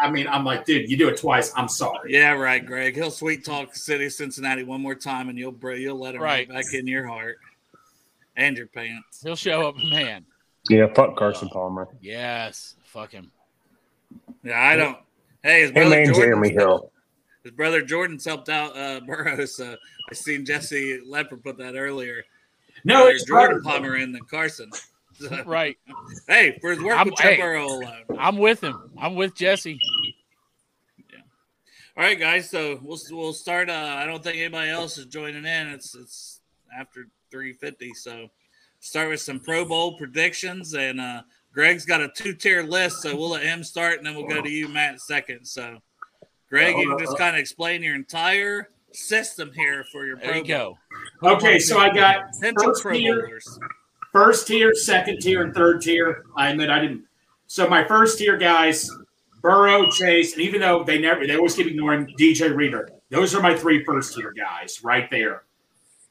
[0.00, 1.52] I mean, I'm like, dude, you do it twice.
[1.54, 2.12] I'm sorry.
[2.14, 2.94] Yeah, right, Greg.
[2.94, 6.14] He'll sweet talk the city of Cincinnati one more time, and you'll br- you'll let
[6.14, 6.64] him right Right.
[6.64, 7.38] back in your heart
[8.36, 9.22] and your pants.
[9.22, 10.24] He'll show up, man.
[10.70, 11.88] Yeah, fuck Carson Palmer.
[12.00, 12.76] Yes.
[12.84, 13.30] Fuck him.
[14.44, 14.98] Yeah, I don't.
[15.42, 16.88] Hey, his brother and Jordan's Jeremy still- Hill.
[17.42, 19.56] His brother Jordan's helped out uh, Burrows.
[19.56, 19.74] So
[20.10, 22.22] I seen Jesse Leper put that earlier.
[22.84, 23.82] No, Better it's Jordan Jordan.
[23.82, 24.70] Palmer in than Carson.
[25.14, 25.76] So, Right.
[26.26, 27.36] hey, for his work I'm- with Joe hey.
[27.36, 28.02] Burrow alone.
[28.18, 28.90] I'm with him.
[28.98, 29.78] I'm with Jesse.
[31.12, 31.18] Yeah.
[31.96, 32.48] All right, guys.
[32.48, 33.68] So we'll we'll start.
[33.68, 35.66] Uh, I don't think anybody else is joining in.
[35.68, 36.40] It's it's
[36.76, 37.92] after three fifty.
[37.94, 38.28] So
[38.78, 43.02] start with some Pro Bowl predictions, and uh, Greg's got a two tier list.
[43.02, 45.44] So we'll let him start, and then we'll go to you, Matt, second.
[45.46, 45.78] So
[46.48, 50.36] Greg, you can just kind of explain your entire system here for your There Pro
[50.42, 50.78] you Bowl.
[51.22, 51.32] go.
[51.32, 53.58] Okay, so I got Potential first Pro tier, Bowlers.
[54.12, 56.24] first tier, second tier, and third tier.
[56.36, 57.04] I admit I didn't.
[57.46, 58.90] So my first tier guys,
[59.40, 63.40] Burrow, Chase, and even though they never they always keep ignoring DJ Reader, those are
[63.42, 65.42] my three first tier guys right there.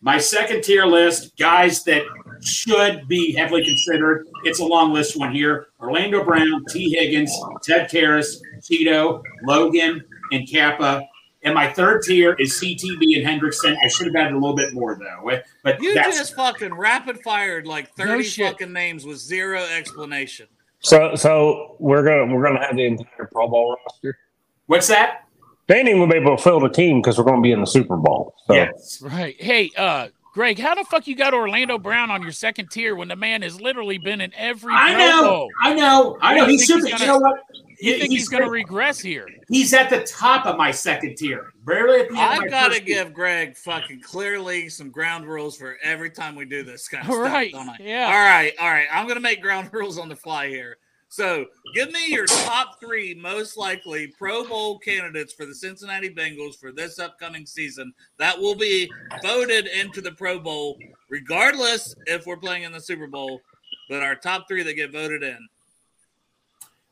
[0.01, 2.03] My second tier list, guys that
[2.43, 4.25] should be heavily considered.
[4.43, 5.67] It's a long list one here.
[5.79, 11.03] Orlando Brown, Tee Higgins, Ted Karras, Chido, Logan, and Cappa.
[11.43, 13.75] And my third tier is CTB and Hendrickson.
[13.83, 15.29] I should have added a little bit more though.
[15.29, 18.47] Eh, but You that's just fucking rapid fired like 30 shit.
[18.51, 20.47] fucking names with zero explanation.
[20.79, 24.17] So so we're gonna we're gonna have the entire Pro Bowl roster.
[24.65, 25.27] what's that?
[25.71, 27.62] They ain't even gonna be able to fill the team because we're gonna be in
[27.62, 28.34] the Super Bowl.
[28.45, 29.01] So Yes.
[29.01, 29.41] Right.
[29.41, 33.07] Hey, uh, Greg, how the fuck you got Orlando Brown on your second tier when
[33.07, 35.49] the man has literally been in every I know, Bowl?
[35.62, 36.45] I know, I know.
[36.45, 36.91] He should he's be.
[36.91, 37.39] gonna- You know what?
[37.79, 39.27] You think he's, going to regress here?
[39.49, 41.51] He's at the top of my second tier.
[41.65, 42.43] Barely at the end.
[42.43, 43.03] I've got to first tier.
[43.05, 47.15] give Greg fucking clearly some ground rules for every time we do this kind of
[47.17, 47.77] Right, stuff, don't I?
[47.84, 48.05] yeah.
[48.05, 48.86] All right, all right.
[48.93, 50.77] I'm going to make ground rules on the fly here.
[51.12, 51.45] So
[51.76, 56.71] give me your top three most likely Pro Bowl candidates for the Cincinnati Bengals for
[56.71, 58.89] this upcoming season that will be
[59.21, 63.41] voted into the Pro Bowl, regardless if we're playing in the Super Bowl,
[63.89, 65.38] but our top three that get voted in.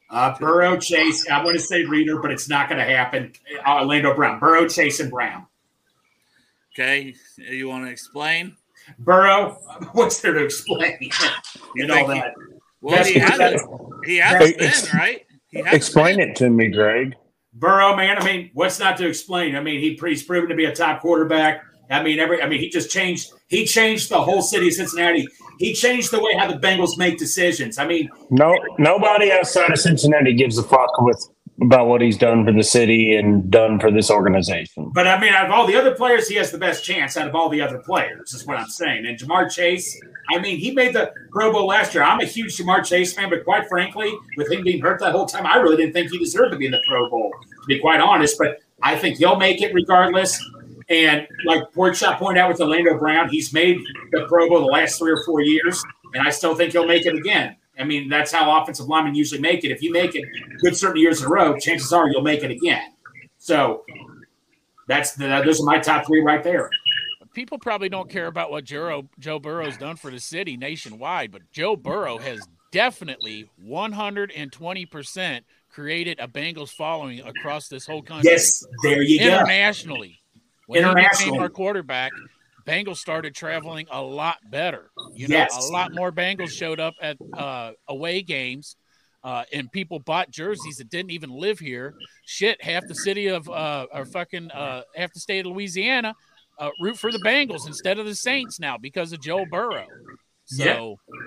[0.10, 1.26] Uh, Burrow, Chase.
[1.30, 3.32] I want to say Reader, but it's not going to happen.
[3.66, 4.38] Uh, Orlando Brown.
[4.38, 5.46] Burrow, Chase, and Brown.
[6.76, 7.16] Okay.
[7.38, 8.58] You want to explain?
[8.98, 9.52] Burrow.
[9.94, 11.10] What's there to explain?
[11.76, 12.34] you know that.
[12.82, 13.62] Well, he hasn't.
[14.10, 15.26] He hasn't Hey, been, right?
[15.50, 16.30] He hasn't explain been.
[16.30, 17.16] it to me, Greg.
[17.54, 18.18] Burrow, man.
[18.18, 19.56] I mean, what's not to explain?
[19.56, 21.64] I mean, he, he's proven to be a top quarterback.
[21.92, 22.42] I mean, every.
[22.42, 23.32] I mean, he just changed.
[23.48, 25.28] He changed the whole city of Cincinnati.
[25.58, 27.78] He changed the way how the Bengals make decisions.
[27.80, 31.28] I mean, No, nobody outside of Cincinnati gives a fuck with
[31.62, 34.92] about what he's done for the city and done for this organization.
[34.94, 37.28] But I mean, out of all the other players, he has the best chance out
[37.28, 39.06] of all the other players, is what I'm saying.
[39.06, 40.00] And Ja'Marr Chase,
[40.32, 42.04] I mean, he made the Pro Bowl last year.
[42.04, 45.26] I'm a huge Ja'Marr Chase fan, but quite frankly, with him being hurt that whole
[45.26, 47.80] time, I really didn't think he deserved to be in the Pro Bowl, to be
[47.80, 48.38] quite honest.
[48.38, 50.40] But I think he'll make it regardless.
[50.90, 53.80] And like Porkchop pointed out with Orlando Brown, he's made
[54.12, 57.06] the Pro Bowl the last three or four years, and I still think he'll make
[57.06, 57.56] it again.
[57.80, 59.72] I mean, that's how offensive linemen usually make it.
[59.72, 60.26] If you make it
[60.62, 62.92] good certain years in a row, chances are you'll make it again.
[63.38, 63.86] So
[64.88, 66.70] that's the, those are my top three right there.
[67.34, 71.42] People probably don't care about what Joe, Joe Burrow's done for the city nationwide, but
[71.52, 72.40] Joe Burrow has
[72.72, 78.32] definitely 120% created a Bengals following across this whole country.
[78.32, 79.26] Yes, there you go.
[79.26, 80.20] internationally.
[80.68, 82.12] When he became our quarterback,
[82.68, 84.92] Bengals started traveling a lot better.
[85.14, 85.56] You know, Yes.
[85.70, 88.76] a lot more Bengals showed up at uh, away games,
[89.24, 91.94] uh, and people bought jerseys that didn't even live here.
[92.26, 96.14] Shit, half the city of uh, or fucking uh, half the state of Louisiana
[96.60, 99.88] uh, root for the Bengals instead of the Saints now because of Joe Burrow.
[100.46, 100.98] So.
[101.10, 101.18] Yeah.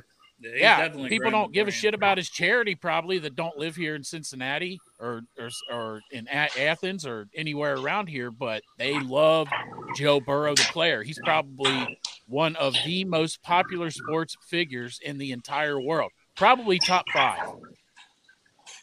[0.45, 4.03] Yeah, people don't give a shit about his charity probably that don't live here in
[4.03, 9.47] Cincinnati or or, or in A- Athens or anywhere around here, but they love
[9.95, 11.05] Joe Burrow the player.
[11.05, 16.11] He's probably one of the most popular sports figures in the entire world.
[16.35, 17.39] Probably top 5.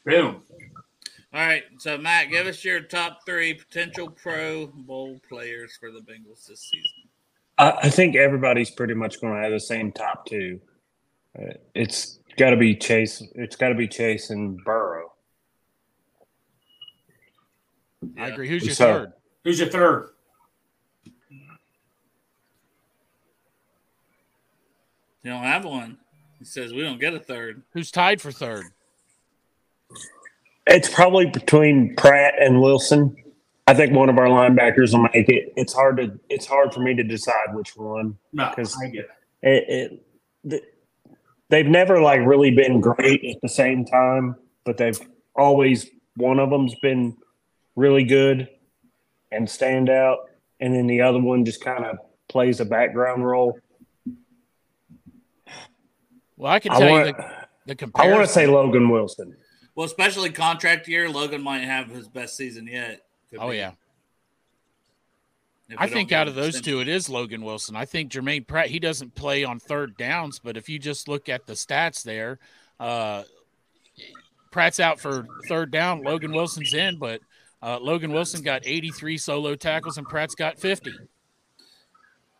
[0.05, 0.41] Boom.
[1.31, 5.99] All right, so Matt, give us your top three potential Pro Bowl players for the
[5.99, 6.89] Bengals this season.
[7.59, 10.59] I, I think everybody's pretty much going to have the same top two.
[11.37, 13.21] Uh, it's got to be Chase.
[13.35, 15.11] It's got to be Chase and Burrow.
[18.17, 18.47] I agree.
[18.49, 19.13] Who's your So- third?
[19.43, 20.09] Who's your third?
[25.23, 25.97] You don't have one.
[26.39, 27.61] He says we don't get a third.
[27.73, 28.65] Who's tied for third?
[30.69, 33.15] It's probably between Pratt and Wilson.
[33.67, 35.51] I think one of our linebackers will make it.
[35.55, 36.19] It's hard to.
[36.29, 38.17] It's hard for me to decide which one.
[38.34, 39.10] No, 'Cause- I get it.
[39.41, 40.63] It, it, th-
[41.49, 44.99] they've never like really been great at the same time, but they've
[45.36, 47.15] always one of them's been
[47.75, 48.49] really good
[49.32, 50.29] and stand out,
[50.60, 53.58] and then the other one just kind of plays a background role.
[56.38, 57.08] Well, I can I tell want.
[57.08, 57.13] you
[57.65, 59.36] the, the I want to say Logan Wilson.
[59.75, 63.01] Well, especially contract year, Logan might have his best season yet.
[63.29, 63.71] Could Oh be, yeah.
[65.69, 66.73] if I think out of those extension.
[66.73, 67.75] two, it is Logan Wilson.
[67.75, 71.29] I think Germaine Pratt, he doesn't play on third downs, but if you just look
[71.29, 72.39] at the stats there,
[72.79, 73.23] uh,
[74.51, 76.03] Pratt's out for third down.
[76.03, 77.21] Logan Wilson's in, but
[77.62, 80.91] uh, Logan Wilson got 83 solo tackles and Pratt's got 50.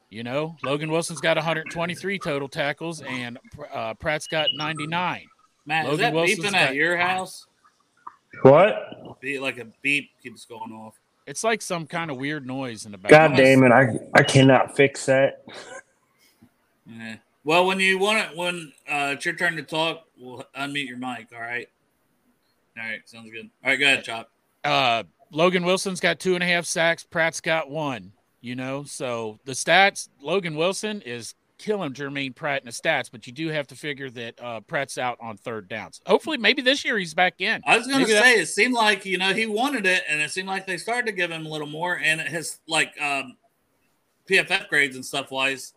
[0.10, 3.38] You know, Logan Wilson's got 123 total tackles and
[3.72, 5.28] uh, Pratt's got 99.
[5.70, 7.46] Matt, is that Wilson's beeping at your house?
[8.42, 9.20] What?
[9.22, 11.00] Be like a beep keeps going off.
[11.28, 13.36] It's like some kind of weird noise in the background.
[13.36, 13.72] God damn it!
[13.72, 15.46] I I cannot fix that.
[16.88, 17.18] Yeah.
[17.44, 20.98] Well, when you want it, when uh, it's your turn to talk, we'll unmute your
[20.98, 21.28] mic.
[21.36, 21.70] All right.
[22.76, 23.48] All right, sounds good.
[23.64, 24.32] All right, go ahead, Chop.
[24.64, 27.04] Uh, Logan Wilson's got two and a half sacks.
[27.04, 28.14] Pratt's got one.
[28.42, 30.10] You know, so the stats.
[30.20, 34.10] Logan Wilson is killing Germaine Pratt in the stats, but you do have to figure
[34.10, 36.02] that uh, Pratt's out on third downs.
[36.08, 37.62] Hopefully, maybe this year he's back in.
[37.67, 40.19] I was going to say that- it seemed like you know he wanted it, and
[40.19, 43.36] it seemed like they started to give him a little more, and his like um,
[44.28, 45.74] PFF grades and stuff wise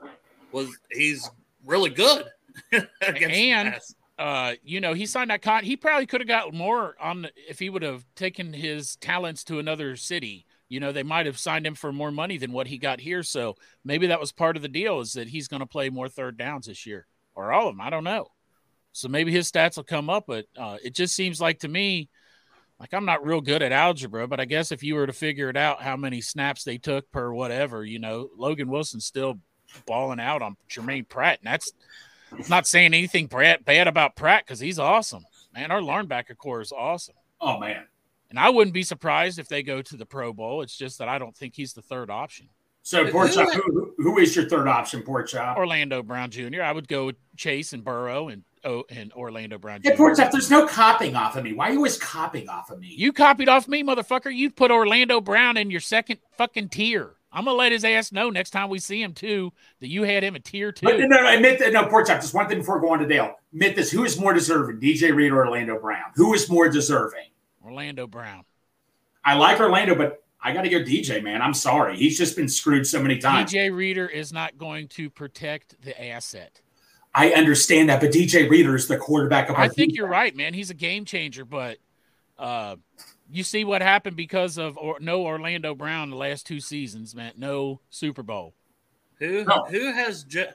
[0.53, 1.29] was he's
[1.66, 2.25] really good.
[3.03, 3.75] And-
[4.18, 5.64] uh, you know, he signed that con.
[5.64, 9.42] He probably could have got more on the, if he would have taken his talents
[9.45, 10.47] to another city.
[10.73, 13.23] You know, they might have signed him for more money than what he got here.
[13.23, 16.09] So maybe that was part of the deal is that he's going to play more
[16.09, 17.83] third downs this year or all of them.
[17.83, 18.29] I don't know.
[18.93, 22.09] So maybe his stats will come up, but uh, it just seems like to me,
[22.81, 25.51] like I'm not real good at algebra, but I guess if you were to figure
[25.51, 29.39] it out, how many snaps they took per whatever, you know, Logan Wilson's still
[29.85, 31.71] balling out on Germaine Pratt, and that's
[32.49, 35.27] not saying anything bad about Pratt because he's awesome.
[35.55, 37.15] Man, our linebacker corps is awesome.
[37.43, 37.85] Oh man.
[38.33, 40.62] And I wouldn't be surprised if they go to the Pro Bowl.
[40.62, 42.49] It's just that I don't think he's the third option.
[42.83, 45.59] So Who- Porkchop, who- who, who is your third option, Porkchop?
[45.59, 46.62] Orlando Brown Jr.
[46.62, 49.90] I would go with Chase and Burrow and oh, and Orlando Brown Jr.
[49.90, 51.53] Hey, Porkchop, there's no copying off of me.
[51.53, 52.95] Why are you always copying off of me?
[52.97, 54.35] You copied off me, motherfucker.
[54.35, 57.11] You put Orlando Brown in your second fucking tier.
[57.31, 60.25] I'm gonna let his ass know next time we see him too that you had
[60.25, 60.87] him a tier two.
[60.87, 61.75] But no, no, admit that.
[61.75, 63.35] No, Porkchop, just one thing before going to Dale.
[63.53, 63.90] Admit this.
[63.90, 66.11] Who is more deserving, DJ Reader or Orlando Brown?
[66.16, 67.27] Who is more deserving?
[67.64, 68.44] Orlando Brown.
[69.25, 71.40] I like Orlando, but I got to go DJ, man.
[71.42, 71.96] I'm sorry.
[71.96, 73.53] He's just been screwed so many times.
[73.53, 76.61] DJ Reader is not going to protect the asset.
[77.14, 79.96] I understand that, but DJ Reader is the quarterback of our I think team.
[79.96, 80.55] you're right, man.
[80.55, 81.77] He's a game changer, but
[82.38, 82.77] uh,
[83.31, 87.33] you see what happened because of or, no Orlando Brown the last two seasons, man.
[87.37, 88.55] No Super Bowl.
[89.18, 89.64] Who No.
[89.70, 90.53] who has jo-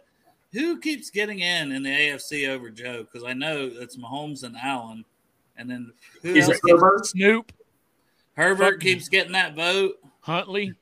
[0.51, 3.03] who keeps getting in in the AFC over Joe?
[3.03, 5.05] Because I know it's Mahomes and Allen,
[5.57, 5.91] and then
[6.21, 7.05] who Is else it Herbert?
[7.07, 7.51] Snoop
[8.33, 8.79] Herbert Fuck.
[8.81, 9.95] keeps getting that vote.
[10.21, 10.73] Huntley.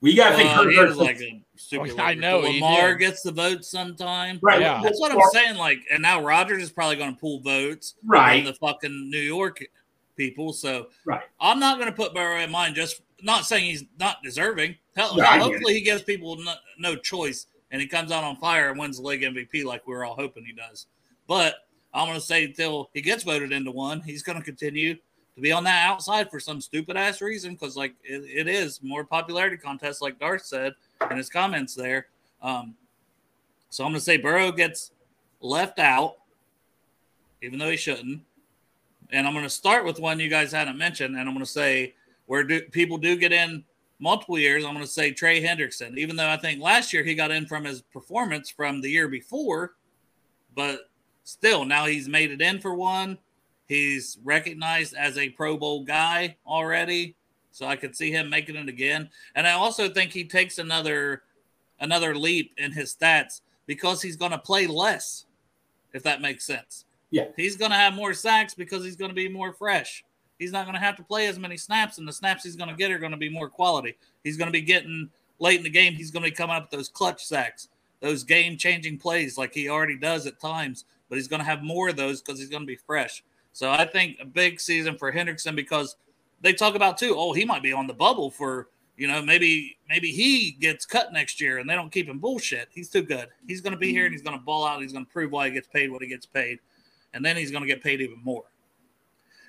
[0.00, 0.96] We got to think Uh, he Herbert.
[0.96, 1.88] like a super.
[1.90, 4.38] Oh, I know, he Lamar gets the vote sometime.
[4.42, 4.60] right.
[4.60, 4.80] Yeah.
[4.82, 5.56] That's what I'm saying.
[5.56, 8.44] Like, and now Rodgers is probably going to pull votes Right.
[8.44, 9.64] the fucking New York
[10.16, 10.52] people.
[10.52, 11.22] So Right.
[11.40, 12.76] I'm not going to put Burrow in mind.
[12.76, 14.76] Just not saying he's not deserving.
[14.94, 18.22] Hell, Yeah, I get hopefully he gives people no, no choice and he comes out
[18.24, 20.86] on fire and wins the league MVP like we are all hoping he does.
[21.26, 24.94] But I'm going to say until he gets voted into one, he's going to continue
[24.94, 28.82] to be on that outside for some stupid ass reason because like it, it is
[28.82, 30.74] more popularity contest, like Darth said
[31.10, 32.08] in his comments there.
[32.42, 32.74] Um,
[33.70, 34.90] so I'm going to say Burrow gets
[35.40, 36.16] left out,
[37.42, 38.22] even though he shouldn't.
[39.10, 41.50] And I'm going to start with one you guys hadn't mentioned, and I'm going to
[41.50, 41.94] say
[42.26, 43.64] where do people do get in
[43.98, 44.64] multiple years.
[44.64, 47.46] I'm going to say Trey Hendrickson, even though I think last year he got in
[47.46, 49.74] from his performance from the year before,
[50.54, 50.90] but
[51.28, 53.18] still now he's made it in for one.
[53.66, 57.16] He's recognized as a Pro Bowl guy already,
[57.50, 59.10] so I could see him making it again.
[59.34, 61.22] And I also think he takes another
[61.80, 65.26] another leap in his stats because he's going to play less,
[65.92, 66.86] if that makes sense.
[67.10, 67.26] Yeah.
[67.36, 70.04] He's going to have more sacks because he's going to be more fresh.
[70.38, 72.70] He's not going to have to play as many snaps, and the snaps he's going
[72.70, 73.96] to get are going to be more quality.
[74.24, 75.94] He's going to be getting late in the game.
[75.94, 77.68] He's going to be coming up with those clutch sacks,
[78.00, 81.62] those game changing plays like he already does at times, but he's going to have
[81.62, 83.22] more of those because he's going to be fresh.
[83.52, 85.96] So I think a big season for Hendrickson because
[86.40, 87.14] they talk about too.
[87.16, 91.12] Oh, he might be on the bubble for you know maybe maybe he gets cut
[91.12, 92.68] next year and they don't keep him bullshit.
[92.72, 93.28] He's too good.
[93.46, 94.80] He's going to be here and he's going to ball out.
[94.82, 96.58] He's going to prove why he gets paid what he gets paid,
[97.14, 98.44] and then he's going to get paid even more.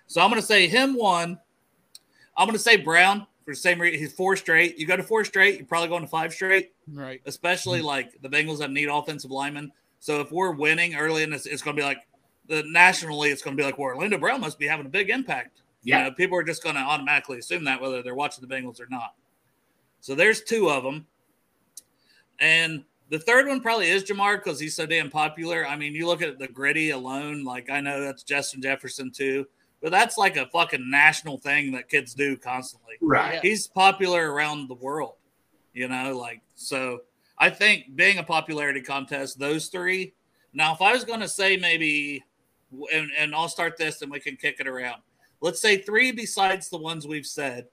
[0.08, 1.40] So I'm going to say him one.
[2.38, 4.00] I'm going to say Brown for the same reason.
[4.00, 4.78] He's four straight.
[4.80, 7.22] You go to four straight, you're probably going to five straight Right.
[7.26, 9.72] especially like the Bengals have need offensive linemen.
[10.00, 12.00] So if we're winning early in this, it's going to be like
[12.48, 15.10] the nationally, it's going to be like, well, Orlando Brown must be having a big
[15.10, 15.62] impact.
[15.84, 16.04] You Yeah.
[16.04, 18.88] know, people are just going to automatically assume that whether they're watching the Bengals or
[18.90, 19.14] not.
[20.02, 21.06] So there's two of them.
[22.40, 25.68] And the third one probably is Ja'Marr because he's so damn popular.
[25.68, 29.46] I mean, you look at the gritty alone, like I know that's Justin Jefferson too,
[29.82, 33.40] but that's like a fucking national thing that kids do constantly Right.
[33.42, 35.14] he's popular around the world
[35.74, 37.00] you know like so
[37.40, 40.14] i think being a popularity contest those three
[40.54, 42.24] now if i was going to say maybe
[42.94, 45.02] and, and i'll start this and we can kick it around
[45.42, 47.68] let's say three besides the ones we've said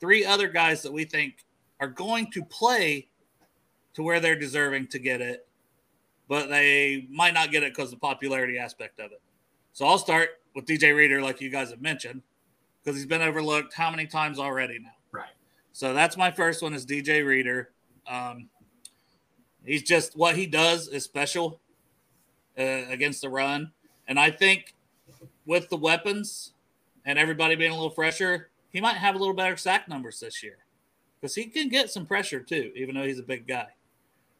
[0.00, 1.44] three other guys that we think
[1.80, 3.08] are going to play
[3.94, 5.46] to where they're deserving to get it
[6.28, 9.20] but they might not get it because of the popularity aspect of it
[9.72, 12.22] so i'll start with dj reader like you guys have mentioned
[12.82, 15.28] because he's been overlooked how many times already now Right.
[15.72, 17.70] so that's my first one is DJ Reader.
[18.06, 18.48] Um,
[19.64, 21.60] he's just what he does is special
[22.58, 23.72] uh, against the run,
[24.08, 24.74] and I think
[25.46, 26.52] with the weapons
[27.04, 30.42] and everybody being a little fresher, he might have a little better sack numbers this
[30.42, 30.58] year
[31.20, 33.68] because he can get some pressure too, even though he's a big guy.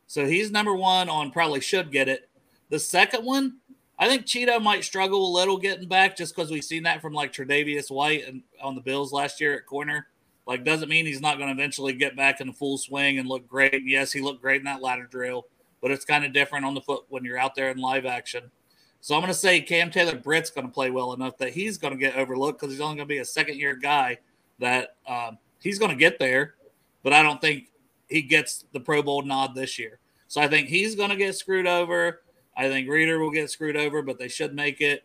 [0.06, 2.28] So he's number one on probably should get it.
[2.68, 3.58] The second one,
[3.98, 7.12] I think Chido might struggle a little getting back just because we've seen that from
[7.12, 10.06] like Tre'Davious White and on the Bills last year at corner.
[10.50, 13.28] Like, doesn't mean he's not going to eventually get back in the full swing and
[13.28, 13.82] look great.
[13.86, 15.46] Yes, he looked great in that ladder drill,
[15.80, 18.50] but it's kind of different on the foot when you're out there in live action.
[19.00, 21.78] So I'm going to say Cam Taylor Britt's going to play well enough that he's
[21.78, 24.18] going to get overlooked because he's only going to be a second year guy
[24.58, 26.54] that um, he's going to get there,
[27.04, 27.68] but I don't think
[28.08, 30.00] he gets the Pro Bowl nod this year.
[30.26, 32.22] So I think he's going to get screwed over.
[32.56, 35.04] I think Reader will get screwed over, but they should make it.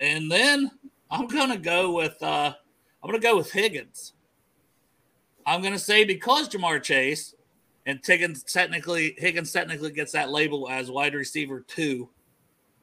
[0.00, 0.72] And then
[1.08, 2.52] I'm going to go with uh,
[3.00, 4.14] I'm going to go with Higgins.
[5.46, 7.34] I'm going to say because Ja'Marr Chase
[7.86, 12.08] and Higgins technically Higgins technically gets that label as wide receiver two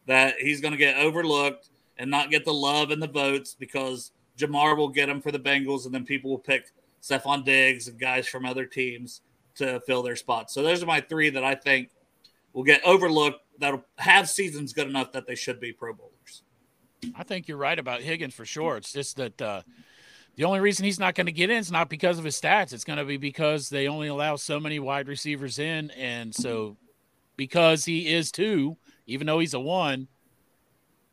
[0.05, 4.11] that he's going to get overlooked and not get the love and the votes because
[4.37, 7.99] Ja'Marr will get him for the Bengals, and then people will pick Stefon Diggs and
[7.99, 9.21] guys from other teams
[9.55, 10.53] to fill their spots.
[10.53, 11.89] So those are my three that I think
[12.53, 16.43] will get overlooked that'll have seasons good enough that they should be Pro Bowlers.
[17.15, 18.77] I think you're right about Higgins for sure.
[18.77, 19.61] It's just that uh,
[20.35, 22.73] the only reason he's not going to get in is not because of his stats.
[22.73, 26.77] It's going to be because they only allow so many wide receivers in, and so
[27.35, 28.77] because he is two,
[29.07, 30.07] even though he's a one,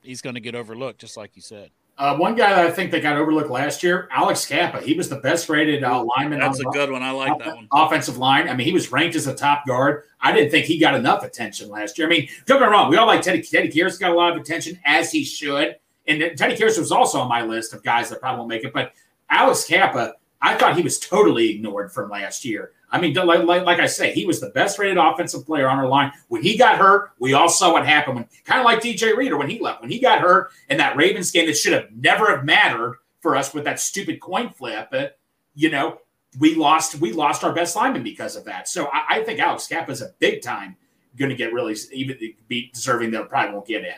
[0.02, 1.70] he's going to get overlooked, just like you said.
[1.98, 4.80] Uh, one guy that I think that got overlooked last year, Alex Cappa.
[4.80, 6.38] He was the best rated uh, lineman.
[6.38, 7.02] That's on a good one.
[7.02, 7.66] I like off- that one.
[7.72, 8.48] Offensive line.
[8.48, 10.04] I mean, he was ranked as a top guard.
[10.20, 12.06] I didn't think he got enough attention last year.
[12.06, 12.88] I mean, don't get me wrong.
[12.88, 13.42] We all like Teddy.
[13.42, 15.74] Teddy Karras got a lot of attention as he should,
[16.06, 18.72] and Teddy Karras was also on my list of guys that probably won't make it.
[18.72, 18.92] But
[19.30, 22.72] Alex Cappa, I thought he was totally ignored from last year.
[22.90, 25.78] I mean, like, like, like I say, he was the best rated offensive player on
[25.78, 26.12] our line.
[26.28, 28.16] When he got hurt, we all saw what happened.
[28.16, 30.96] When kind of like DJ Reader when he left, when he got hurt in that
[30.96, 34.88] Ravens game that should have never have mattered for us with that stupid coin flip.
[34.92, 35.06] Uh,
[35.54, 35.98] you know,
[36.38, 38.68] we lost we lost our best lineman because of that.
[38.68, 40.76] So I, I think Alex Cappa is a big time
[41.16, 42.16] going to get really even
[42.46, 43.94] be deserving that probably won't get in.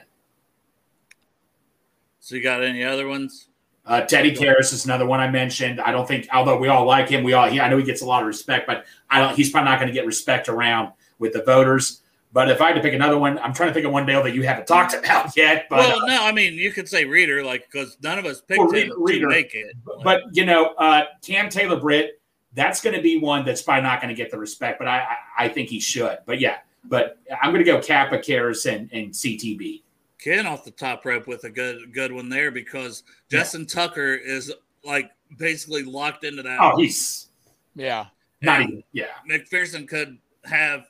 [2.19, 3.50] So you got any other ones?
[3.91, 5.81] Uh, Teddy Karras is another one I mentioned.
[5.81, 8.03] I don't think, although we all like him, we all he, I know he gets
[8.03, 9.35] a lot of respect, but I don't.
[9.35, 12.01] He's probably not going to get respect around with the voters.
[12.33, 14.23] But if I had to pick another one, I'm trying to think of one Dale
[14.23, 15.67] that you haven't talked about yet.
[15.69, 18.41] But well, uh, no, I mean you could say Reader, like because none of us
[18.41, 19.75] picked Well, him Reader- to make it.
[20.05, 22.21] but you know, uh, Cam Taylor Britt,
[22.55, 24.99] that's going to be one that's probably not going to get the respect, but I,
[25.01, 26.19] I I think he should.
[26.27, 29.83] But yeah, but I'm going to go Cappa, Karras, and, and CTB.
[30.23, 34.53] Ken off the top rope with a good good one there because Justin Tucker is
[34.85, 36.59] like basically locked into that.
[36.61, 37.29] Oh, he's
[37.75, 38.07] Yeah.
[38.43, 38.83] not even.
[38.93, 40.87] Yeah, McPherson could have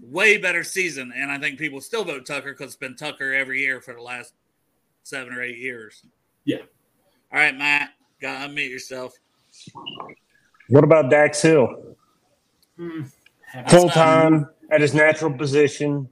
[0.00, 3.60] way better season, and I think people still vote Tucker because it's been Tucker every
[3.60, 4.34] year for the last
[5.02, 6.02] seven or eight years.
[6.44, 6.58] Yeah.
[7.32, 7.90] All right, Matt,
[8.20, 9.12] got to unmute yourself.
[10.68, 11.96] What about Dax Hill?
[12.78, 16.08] Haven't- Full time at his natural position,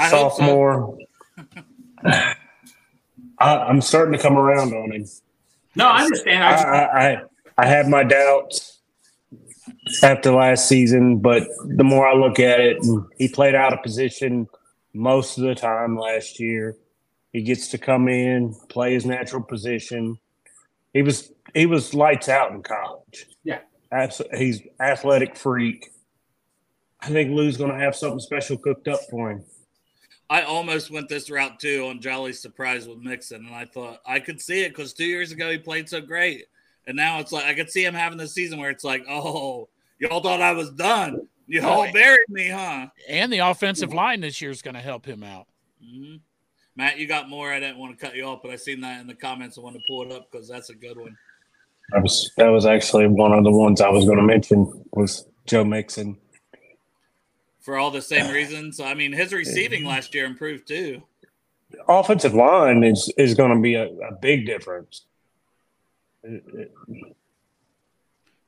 [0.00, 0.38] I hope so.
[0.38, 0.98] sophomore.
[2.04, 2.36] I,
[3.38, 5.06] I'm starting to come around on him.
[5.76, 6.42] No, I understand.
[6.42, 7.22] I, I I, I,
[7.58, 8.80] I had my doubts
[10.02, 11.44] after last season, but
[11.76, 12.78] the more I look at it,
[13.18, 14.48] he played out of position
[14.92, 16.76] most of the time last year.
[17.32, 20.18] He gets to come in, play his natural position.
[20.92, 23.26] He was he was lights out in college.
[23.44, 23.60] Yeah.
[23.92, 25.90] Abs- he's athletic freak.
[27.00, 29.44] I think Lou's going to have something special cooked up for him.
[30.30, 34.20] I almost went this route too on Jolly's surprise with Mixon, and I thought I
[34.20, 36.46] could see it because two years ago he played so great,
[36.86, 39.68] and now it's like I could see him having this season where it's like, oh,
[39.98, 41.92] y'all thought I was done, y'all Oh.
[41.92, 42.86] buried me, huh?
[43.08, 45.48] And the offensive line this year is going to help him out.
[45.84, 46.16] hmm
[46.76, 47.52] Matt, you got more.
[47.52, 49.58] I didn't want to cut you off, but I seen that in the comments.
[49.58, 51.14] I wanted to pull it up because that's a good one.
[51.90, 55.26] That was that was actually one of the ones I was going to mention was
[55.46, 56.16] Joe Mixon.
[57.60, 58.80] For all the same reasons.
[58.80, 59.88] I mean, his receiving mm-hmm.
[59.90, 61.02] last year improved too.
[61.88, 65.02] offensive line is is going to be a, a big difference.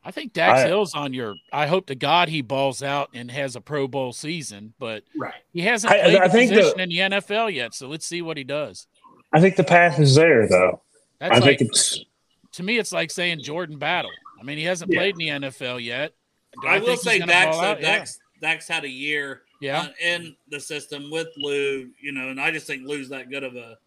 [0.04, 1.34] I think Dax I- Hill's on your.
[1.52, 5.34] I hope to God he balls out and has a Pro Bowl season, but right.
[5.52, 7.74] he hasn't I- played I the think the- position in the NFL yet.
[7.74, 8.86] So let's see what he does.
[9.32, 10.82] I think the path is there, though.
[11.18, 12.04] That's I like think it's
[12.52, 14.10] to me, it's like saying Jordan Battle.
[14.40, 14.98] I mean, he hasn't Yeah.
[14.98, 16.12] played in the NFL yet.
[16.60, 17.80] Do I, will say Dax, ball though, out?
[17.80, 17.98] Yeah.
[17.98, 19.82] Dax, Dax had a year Yeah.
[19.82, 23.44] uh, in the system with Lou, you know, and I just think Lou's that good
[23.44, 23.78] of a.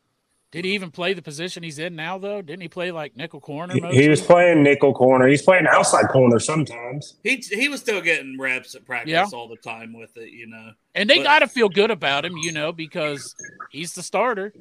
[0.51, 2.41] Did he even play the position he's in now, though?
[2.41, 3.73] Didn't he play like nickel corner?
[3.73, 4.01] he, Mostly?
[4.03, 5.27] he was playing nickel corner.
[5.27, 7.15] He's playing outside corner sometimes.
[7.23, 9.25] He he was still getting reps at practice Yeah.
[9.33, 10.71] all the time with it, you know.
[10.93, 13.35] and they got to feel good about him, you know, because
[13.69, 14.53] he's the starter.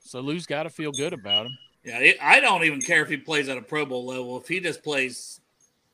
[0.00, 1.56] So Lou's got to feel good about him.
[1.84, 4.36] Yeah, I don't even care if he plays at a Pro Bowl level.
[4.40, 5.40] If he just plays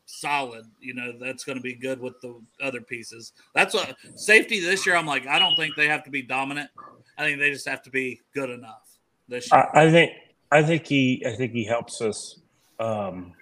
[0.09, 3.32] solid, you know, that's going to be good with the other pieces.
[3.54, 4.96] That's what safety this year.
[4.96, 6.70] I'm like, I don't think they have to be dominant.
[7.18, 8.88] I think they just have to be good enough
[9.28, 9.68] this year.
[9.74, 10.12] I, I think
[10.50, 12.40] I think he I think he helps us
[12.80, 13.34] um,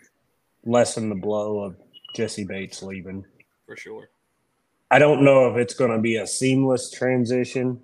[0.64, 1.76] lessen the blow of
[2.14, 3.24] Jessie Bates leaving.
[3.66, 4.08] for sure.
[4.90, 7.80] I don't know if it's going to be a seamless transition,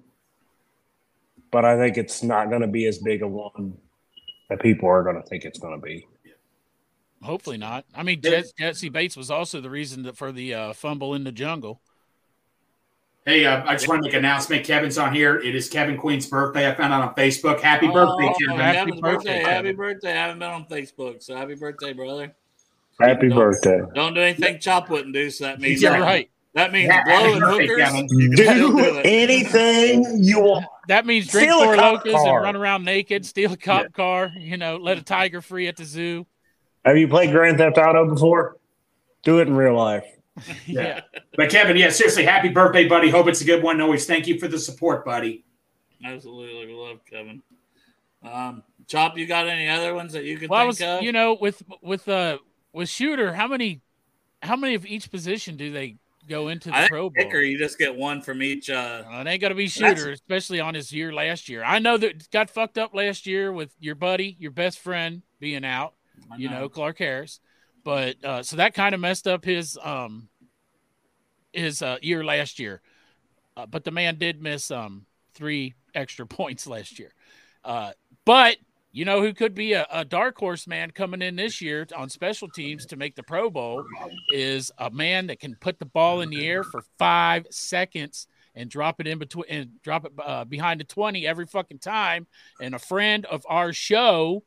[1.51, 3.77] but I think it's not going to be as big a one
[4.49, 6.07] that people are going to think it's going to be.
[7.23, 7.85] Hopefully not.
[7.95, 11.25] I mean, Jes- Jessie Bates was also the reason that for the uh, fumble in
[11.25, 11.81] the jungle.
[13.25, 14.65] Hey, uh, I just want to make an announcement.
[14.65, 15.37] Kevin's on here.
[15.39, 16.69] It is Kevin Queen's birthday.
[16.69, 17.61] I found out on Facebook.
[17.61, 18.57] Happy birthday, Oh, Kevin.
[18.61, 19.39] happy birthday, birthday.
[19.45, 19.55] Kevin.
[19.67, 20.11] Happy birthday.
[20.11, 22.35] I haven't been on Facebook, so happy birthday, brother.
[23.01, 23.81] Happy Don't- birthday.
[23.95, 26.29] Don't do anything Chop wouldn't do, so that means Yeah, right.
[26.55, 27.85] that means Yeah, blowing happy birthday, hookers.
[27.85, 28.09] Kevin.
[28.11, 30.67] you can still Do do anything you want.
[30.89, 32.37] That means drink Steal four cop locos car.
[32.39, 35.77] and run around naked, steal a cop car, you know, let a tiger free at
[35.77, 36.27] the zoo.
[36.85, 38.57] Have you played Grand Theft Auto before?
[39.23, 40.05] Do it in real life.
[40.67, 41.01] Yeah.
[41.37, 43.11] But Kevin, yeah, seriously, happy birthday, buddy.
[43.11, 43.81] Hope it's a good one.
[43.83, 45.45] Always thank you for the support, buddy.
[46.05, 47.43] Absolutely, we love Kevin.
[48.23, 51.03] Um, Chop, you got any other ones that you can Well, think was, of?
[51.03, 52.39] you know, with with uh
[52.73, 53.81] with shooter, how many
[54.43, 55.97] how many of each position do they
[56.29, 57.25] go into the I Pro think Bowl?
[57.27, 58.71] kicker, you just get one from each.
[58.71, 61.63] Uh, Uh, it ain't gonna be That's- shooter, especially on his year last year.
[61.63, 65.65] I know that got fucked up last year with your buddy, your best friend being
[65.65, 65.93] out.
[66.31, 67.41] I you know, Clark Harris.
[67.85, 70.29] But uh, so that kind of messed up his um
[71.53, 72.81] his uh, year last year.
[73.57, 77.13] Uh, but the man did miss um three extra points last year.
[77.65, 77.93] Uh,
[78.25, 78.57] but
[78.93, 82.11] you know who could be a, a dark horse man coming in this year on
[82.11, 83.85] special teams to make the Pro Bowl
[84.31, 88.69] is a man that can put the ball in the air for five seconds and
[88.69, 92.27] drop it in between and drop it uh, behind the 20 every fucking time.
[92.61, 94.45] And a friend of our show,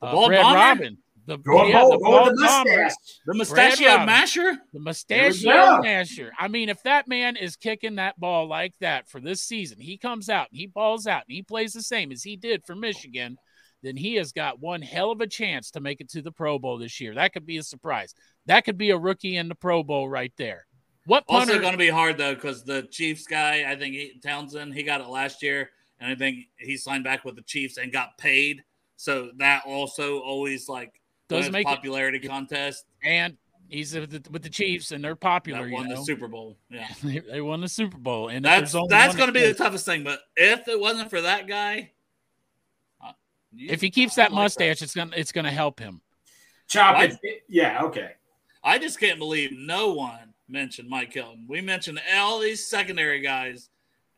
[0.00, 0.56] uh, Brad bomber?
[0.56, 0.98] Robin,
[1.28, 2.94] the, Go yeah, go, the go the ball bomber, mustache.
[3.26, 4.52] the mustachio masher.
[4.52, 6.32] the There mustachio masher.
[6.38, 9.98] I mean, if that man is kicking that ball like that for this season, he
[9.98, 12.74] comes out and he balls out and he plays the same as he did for
[12.74, 13.36] Michigan,
[13.82, 16.58] then he has got one hell of a chance to make it to the Pro
[16.58, 17.14] Bowl this year.
[17.14, 18.14] That could be a surprise.
[18.46, 20.66] That could be a rookie in the Pro Bowl right there.
[21.04, 21.52] What punter?
[21.52, 24.82] Also, going to be hard though because the Chiefs guy, I think he, Townsend, he
[24.82, 25.70] got it last year,
[26.00, 28.62] and I think he signed back with the Chiefs and got paid.
[28.96, 30.92] So that also always like
[31.28, 33.36] Does wins make it- popularity contest and
[33.68, 35.62] he's with the, with the Chiefs and they're popular.
[35.64, 35.96] that You won know?
[35.96, 36.56] the Super Bowl.
[36.70, 39.84] Yeah, they, they won the Super Bowl, and that's that's going to be the toughest
[39.84, 40.04] thing.
[40.04, 41.90] But if it wasn't for that guy,
[43.04, 43.12] uh,
[43.56, 46.00] If he keeps I that like mustache, it's gonna it's gonna help him.
[46.66, 47.18] Chop What?
[47.22, 47.42] it.
[47.48, 48.12] Yeah, okay.
[48.64, 51.44] I just can't believe no one mentioned Mike Hilton.
[51.48, 53.68] We mentioned all these secondary guys,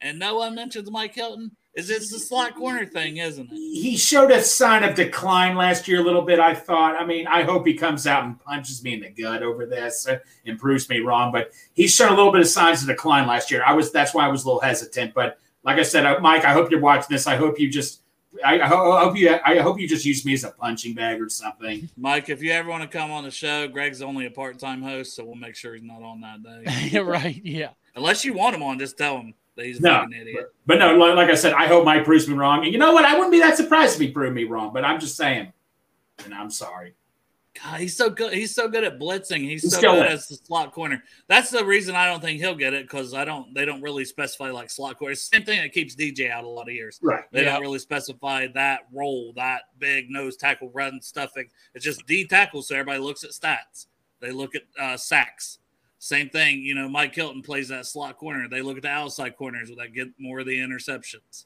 [0.00, 1.56] and no one mentions Mike Hilton.
[1.74, 3.54] Is it's the slot corner thing, isn't it?
[3.54, 7.00] He showed a sign of decline last year a little bit, I thought.
[7.00, 10.08] I mean, I hope he comes out and punches me in the gut over this
[10.08, 11.30] uh, and proves me wrong.
[11.30, 13.62] But he's shown a little bit of signs of decline last year.
[13.64, 15.14] I was that's why I was a little hesitant.
[15.14, 17.28] But like I said, uh, Mike, I hope you're watching this.
[17.28, 18.02] I hope you just
[18.44, 21.28] I, I hope you I hope you just use me as a punching bag or
[21.28, 21.88] something.
[21.96, 25.14] Mike, if you ever want to come on the show, Greg's only a part-time host,
[25.14, 26.98] so we'll make sure he's not on that day.
[27.00, 27.40] right?
[27.44, 27.70] Yeah.
[27.96, 30.52] Unless you want him on, just tell him that he's No, fucking idiot.
[30.66, 32.64] But no, like, like I said, I hope Mike proves me wrong.
[32.64, 33.04] And you know what?
[33.04, 34.72] I wouldn't be that surprised if he proved me wrong.
[34.72, 35.52] But I'm just saying,
[36.24, 36.94] and I'm sorry.
[37.62, 38.32] God, he's so good.
[38.32, 39.40] He's so good at blitzing.
[39.40, 40.20] He's, He's so good is.
[40.20, 41.02] as the slot corner.
[41.26, 43.52] That's the reason I don't think he'll get it because I don't.
[43.52, 45.12] They don't really specify like slot corner.
[45.12, 47.00] It's the same thing that keeps DJ out a lot of years.
[47.02, 47.24] Right.
[47.32, 47.54] They Yeah.
[47.54, 51.48] don't really specify that role, that big nose tackle run stuffing.
[51.74, 53.86] It's just D tackle, so everybody looks at stats.
[54.20, 55.58] They look at uh, sacks.
[56.02, 56.88] Same thing, you know.
[56.88, 58.48] Mike Hilton plays that slot corner.
[58.48, 61.44] They look at the outside corners that get more of the interceptions.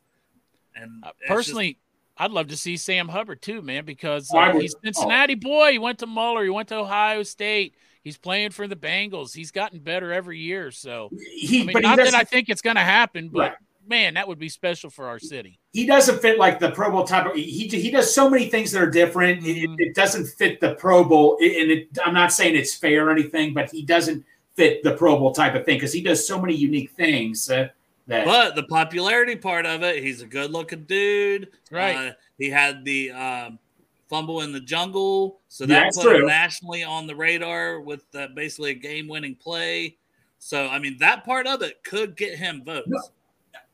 [0.77, 1.79] And Uh, it's just- personally,
[2.17, 5.73] I'd love to see Sam Hubbard too, man, because I uh, would- he's Cincinnati boy.
[5.73, 6.45] He went to Moeller.
[6.45, 7.75] He went to Ohio State.
[8.05, 9.35] He's playing for the Bengals.
[9.35, 10.71] He's gotten better every year.
[10.71, 13.39] So, He, I mean, but he not that I think it's going to happen, but
[13.41, 13.53] Right.
[13.89, 15.59] man, that would be special for our city.
[15.73, 17.27] he doesn't fit like the Pro Bowl type.
[17.27, 19.45] Of, he he does so many things that are different.
[19.45, 19.75] It- Mhm.
[19.81, 23.11] It, it doesn't fit the Pro Bowl, and it, I'm not saying it's fair or
[23.11, 24.25] anything, but he doesn't
[24.55, 27.69] fit the Pro Bowl type of thing because he does so many unique things uh,
[28.07, 28.25] that.
[28.25, 31.51] But the popularity part of it, he's a good looking dude.
[31.71, 31.97] Right.
[32.09, 33.59] Uh, he had the um,
[34.09, 38.29] fumble in the jungle, so that that's put him nationally on the radar with uh,
[38.35, 39.97] basically a game winning play.
[40.39, 42.89] So, I mean, that part of it could get him votes.
[42.89, 43.01] No.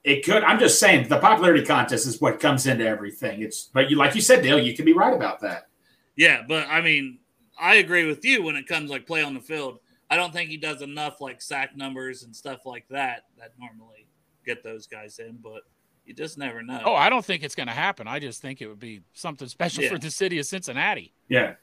[0.03, 0.43] It could.
[0.45, 3.43] I'm just saying the popularity contest is what comes into everything.
[3.43, 5.69] It's but you like you said, Dale, you can be right about that.
[6.17, 7.19] Yeah, but I mean,
[7.61, 9.81] I agree with you when it comes like play on the field.
[10.11, 14.07] I don't think he does enough like sack numbers and stuff like that that normally
[14.45, 15.39] get those guys in.
[15.43, 15.63] But
[16.07, 16.81] You just never know.
[16.85, 18.09] Oh, I don't think it's going to happen.
[18.09, 19.91] I just think it would be something special Yeah.
[19.91, 21.13] for the city of Cincinnati.
[21.29, 21.55] Yeah.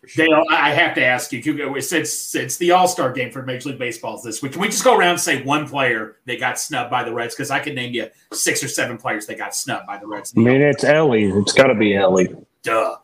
[0.00, 0.26] for sure.
[0.26, 3.42] Dale, I I have to ask you, you- since it's the All Star game for
[3.42, 6.38] Major League Baseball this week, can we just go around and say one player that
[6.38, 7.34] got snubbed by the Reds?
[7.34, 10.32] Because I could name you six or seven players that got snubbed by the Reds.
[10.36, 11.24] I mean, it's Elly.
[11.24, 12.28] It's got to be Elly.
[12.62, 12.96] Duh.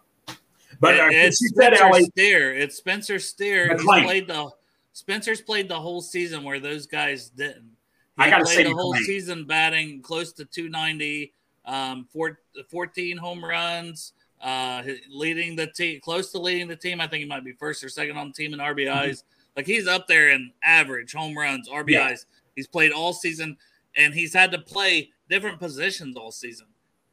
[0.80, 2.04] But It- uh, it's said Spencer Elly.
[2.04, 2.54] Steer.
[2.54, 3.72] It's Spencer Steer.
[3.76, 4.50] He's played the
[4.98, 7.70] Spencer's played the whole season where those guys didn't.
[8.16, 11.32] He I gotta played say the whole season batting close to 290,
[11.66, 17.00] um, four, 14 home runs, uh, leading the team, close to leading the team.
[17.00, 18.88] I think he might be first or second on the team in RBIs.
[18.88, 19.26] Mm-hmm.
[19.56, 22.24] Like he's up there in average home runs, RBIs.
[22.56, 23.56] He's played all season,
[23.94, 26.66] and he's had to play different positions all season.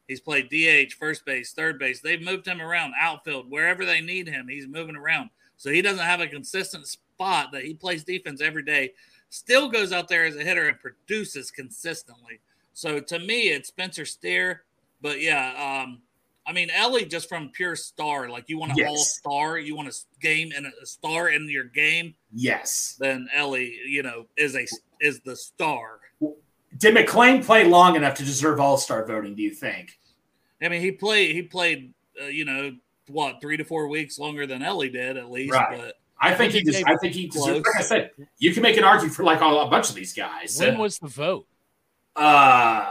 [0.08, 2.02] He's played DH, first base, third base.
[2.02, 4.48] They've moved him around, outfield, wherever they need him.
[4.48, 5.30] He's moving around.
[5.58, 8.94] So he doesn't have a consistent spot that he plays defense every day.
[9.30, 12.40] Still goes out there as a hitter and produces consistently.
[12.74, 14.64] So to me, it's Spencer Steer.
[15.02, 16.02] But yeah, um,
[16.46, 18.30] I mean Elly just from pure star.
[18.30, 18.90] Like you want an Yes.
[18.90, 22.16] all star, you want a game and a star in your game.
[22.34, 22.98] Yes.
[23.00, 24.66] Then Elly, you know, is a
[25.00, 26.00] is the star.
[26.78, 29.34] Did McLain play long enough to deserve All Star voting?
[29.36, 29.98] Do you think?
[30.62, 32.76] I mean, he played he played uh, you know
[33.08, 35.54] what three to four weeks longer than Elly did at least.
[35.54, 35.78] Right.
[35.78, 36.64] But I think he.
[36.64, 36.84] just.
[36.88, 37.28] I think he.
[37.28, 39.96] Deserves, like I said, you can make an argument for like all, a bunch of
[39.96, 40.58] these guys.
[40.60, 41.46] When was the vote?
[42.16, 42.86] uh,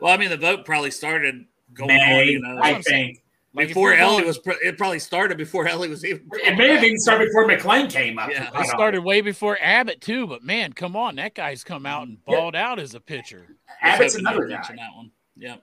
[0.00, 1.96] well, I mean, the vote probably started going on.
[1.96, 3.22] May, You know, I think
[3.54, 4.38] Like, before Elly was.
[4.62, 6.28] It probably started before Elly was even.
[6.34, 8.30] it may have even started before McLain came up.
[8.30, 8.50] Yeah.
[8.54, 12.18] it started way before Abbott too, but man, come on, that guy's come out and
[12.28, 12.36] Yeah.
[12.36, 13.46] balled out as a pitcher.
[13.48, 13.54] know.
[13.82, 14.82] Abbott's another mention guy.
[14.82, 15.10] That one.
[15.36, 15.56] Yeah.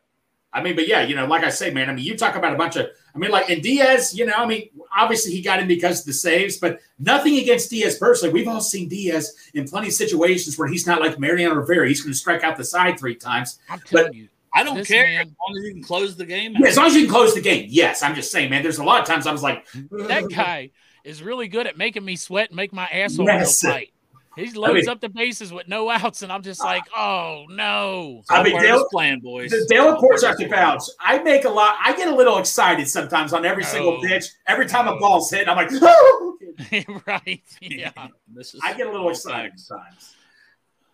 [0.55, 2.53] I mean, but yeah, you know, like I say, man, I mean, you talk about
[2.53, 5.59] a bunch of, I mean, like, and Diaz, you know, I mean, obviously he got
[5.59, 8.33] in because of the saves, but nothing against Diaz personally.
[8.33, 11.87] We've all seen Diaz in plenty of situations where he's not like Mariano Rivera.
[11.89, 13.59] He's going to strike out the side three times.
[13.69, 16.25] I'm telling you, I don't This care man- as long as you can close the
[16.25, 16.55] game.
[16.57, 17.65] Yeah, as long as you can close the game.
[17.69, 20.71] Yes, I'm just saying, man, there's a lot of times I was like, that guy
[21.03, 23.61] is really good at making me sweat and make my asshole Yes.
[23.61, 23.91] real tight.
[24.35, 28.23] He loads mean- up the bases with no outs, and I'm just like, oh no.
[28.29, 29.51] I mean, Part Dale- this plan, boys.
[29.51, 30.67] The Dale All Ports part after of this plan.
[30.71, 30.95] fouls.
[30.99, 31.75] I make a lot.
[31.83, 34.25] I get a little excited sometimes on every single pitch.
[34.47, 36.37] Every time a ball's hit, I'm like, "Oh!"
[37.07, 37.41] right?
[37.61, 37.91] Yeah.
[38.33, 39.67] This is I get a little excited facts.
[39.67, 40.15] sometimes.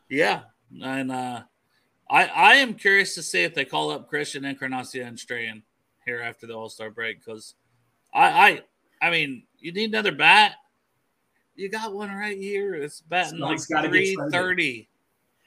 [0.10, 0.42] Yeah,
[0.84, 1.42] and uh,
[2.10, 5.64] I I am curious to see if they call up Christian Encarnacion and Strand
[6.06, 7.56] here after the All Star break because
[8.14, 8.62] I
[9.02, 10.54] I I mean you need another bat.
[11.56, 12.76] You got one right here.
[12.76, 14.32] It's batting Someone's like gotta get three traded.
[14.34, 14.88] thirty.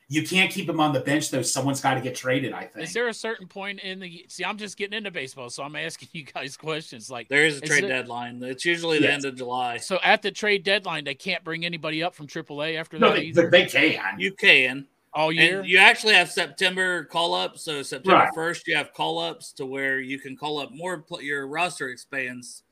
[0.09, 1.41] You can't keep him on the bench though.
[1.41, 2.53] Someone's got to get traded.
[2.53, 2.85] I think.
[2.87, 4.45] Is there a certain point in the see?
[4.45, 7.11] I'm just getting into baseball, so I'm asking you guys questions.
[7.11, 8.41] Like, There is a Is trade it- deadline.
[8.43, 9.79] It's usually the end of July.
[9.79, 13.17] so at the trade deadline, they can't bring anybody up from AAA after no, that
[13.17, 14.21] they, either they can.
[14.21, 14.87] You can.
[15.15, 15.61] all year.
[15.61, 17.65] And you actually have September call ups.
[17.65, 18.35] So September Right.
[18.35, 21.03] first, you have call ups to where you can call up more.
[21.23, 22.63] Your roster expands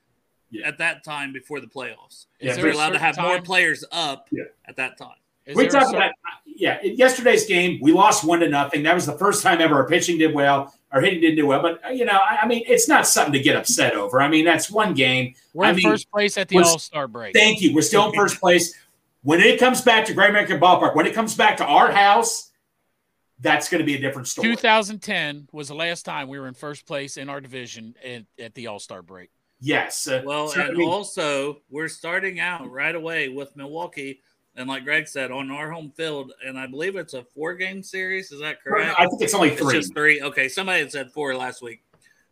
[0.53, 0.69] Yeah.
[0.69, 2.27] at that time before the playoffs.
[2.39, 4.45] Yeah, Is so there you're allowed to certain have more players up Yeah.
[4.67, 5.17] at that time.
[5.45, 6.13] Is we talked about
[6.47, 6.79] yeah.
[6.83, 8.85] in Yesterday's game, we lost one to nothing.
[8.85, 10.73] That was the first time ever our pitching did well.
[10.93, 13.33] Our hitting didn't do well, but uh, you know, I, I mean, it's not something
[13.33, 14.21] to get upset over.
[14.21, 15.35] I mean, that's one game.
[15.55, 17.35] We're I in mean, first place at the was- All Star break.
[17.35, 17.75] Thank you.
[17.75, 18.75] We're still in first place.
[19.23, 22.51] When it comes back to Great American Ballpark, when it comes back to our house,
[23.41, 24.49] that's going to be a different story.
[24.49, 28.55] 2010 was the last time we were in first place in our division at, at
[28.55, 29.31] the All Star break.
[29.65, 30.07] Yes.
[30.09, 34.21] Uh, Well, so, I and mean, also we're starting out right away with Milwaukee,
[34.57, 37.83] and like Greg said, on our home field, and I believe it's a four game
[37.83, 38.33] series.
[38.33, 38.95] Is that correct?
[38.99, 39.75] I think it's only It's three.
[39.75, 40.21] just three.
[40.21, 41.83] Okay, somebody had said four last week.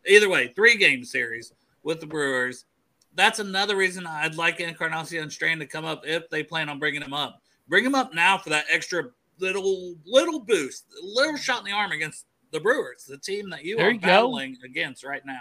[0.06, 1.52] Either way, three game series
[1.84, 2.64] with the Brewers.
[3.14, 6.78] That's another reason I'd like Encarnacion and Strand to come up if they plan on
[6.78, 7.40] bringing him up.
[7.68, 9.04] Bring him up now for that extra
[9.38, 13.76] little little boost, little shot in the arm against the Brewers, the team that you
[13.76, 14.06] There are you go.
[14.06, 15.40] battling against right now.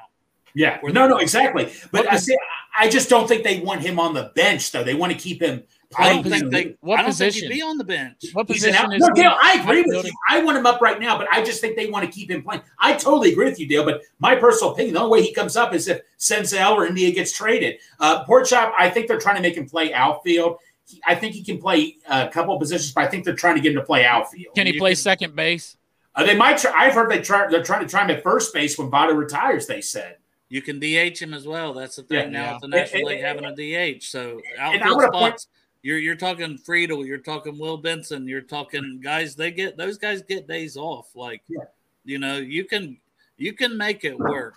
[0.53, 0.79] Yeah.
[0.83, 1.71] Or No, no, exactly.
[1.91, 2.35] But I say
[2.77, 4.83] I just don't think they want him on the bench, though.
[4.83, 5.63] They want to keep him.
[5.97, 6.51] I don't playing.
[6.51, 6.77] think they.
[6.81, 8.23] What I don't think he'd be on the bench.
[8.33, 9.09] What position out- is no.
[9.15, 10.11] Dale, I agree with Outfielding?
[10.11, 10.17] you.
[10.29, 12.43] I want him up right now, but I just think they want to keep him
[12.43, 12.61] playing.
[12.77, 13.83] I totally agree with you, Dale.
[13.85, 17.11] But my personal opinion, the only way he comes up is if Senzel or India
[17.11, 17.79] gets traded.
[17.99, 20.57] Uh, Porkchop, I think they're trying to make him play outfield.
[20.85, 23.55] He, I think he can play a couple of positions, but I think they're trying
[23.55, 24.53] to get him to play outfield.
[24.55, 25.75] Can he play can- second base?
[26.15, 26.57] Uh, they might.
[26.59, 27.47] Try, I've heard they try.
[27.49, 29.65] They're trying to try him at first base when Votto retires.
[29.65, 30.17] They said.
[30.49, 31.73] You can DH him as well.
[31.73, 32.53] That's the thing Yeah, now yeah.
[32.53, 34.03] with the National And- League having a DH.
[34.03, 35.47] So outfield wanna point- spots.
[35.81, 37.05] You're you're talking Friedl.
[37.07, 38.27] You're talking Will Benson.
[38.27, 39.35] You're talking guys.
[39.35, 41.15] They get those guys get days off.
[41.15, 41.59] Like, Yeah.
[42.03, 42.97] you know, you can
[43.37, 44.55] you can make it work.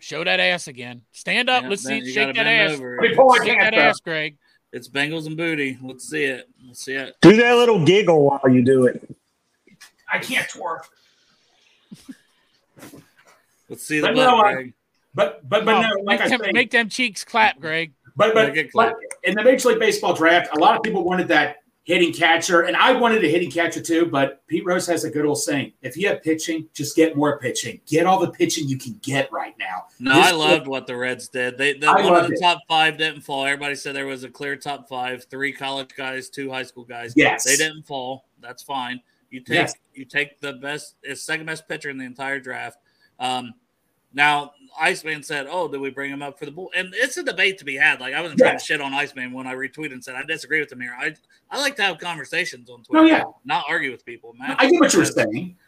[0.00, 1.00] Show that ass again.
[1.12, 1.62] Stand up.
[1.62, 2.00] Yeah, Let's see.
[2.00, 2.72] you Shake that ass.
[2.72, 2.98] over.
[3.00, 4.36] Let me pull Shake that ass, Greg.
[4.74, 5.78] It's Bengals and booty.
[5.80, 6.50] Let's see it.
[6.66, 7.14] Let's see it.
[7.22, 9.08] Do that little giggle while you do it.
[10.12, 10.80] I can't twerk.
[13.68, 14.74] Let's see the But butt, no, I- Greg.
[15.16, 17.92] But but but Oh, no, like make, I them, say, make them cheeks clap, Greg.
[18.16, 21.58] But but like, in the Major League Baseball draft, a lot of people wanted that
[21.84, 24.06] hitting catcher, and I wanted a hitting catcher too.
[24.06, 27.38] But Pete Rose has a good old saying: if you have pitching, just get more
[27.38, 27.80] pitching.
[27.86, 29.84] Get all the pitching you can get right now.
[30.00, 31.58] No, This I kid- loved what the Reds did.
[31.58, 32.40] They the, one of the it.
[32.40, 33.44] top five didn't fall.
[33.44, 37.12] Everybody said there was a clear top five, three college guys, two high school guys.
[37.14, 37.44] Yes.
[37.44, 38.24] They didn't fall.
[38.40, 39.00] That's fine.
[39.30, 39.74] You take Yes.
[39.94, 42.78] you take the best second best pitcher in the entire draft.
[43.18, 43.54] Um
[44.12, 46.70] now Iceman said, Oh, did we bring him up for the bull?
[46.74, 48.00] And it's a debate to be had.
[48.00, 50.60] Like I wasn't trying to shit on Iceman when I retweeted and said I disagree
[50.60, 50.96] with him here.
[50.98, 51.14] I
[51.50, 53.04] I like to have conversations on Twitter.
[53.04, 53.22] Oh, yeah.
[53.44, 54.56] Not argue with people, man.
[54.58, 55.56] I get what you're saying.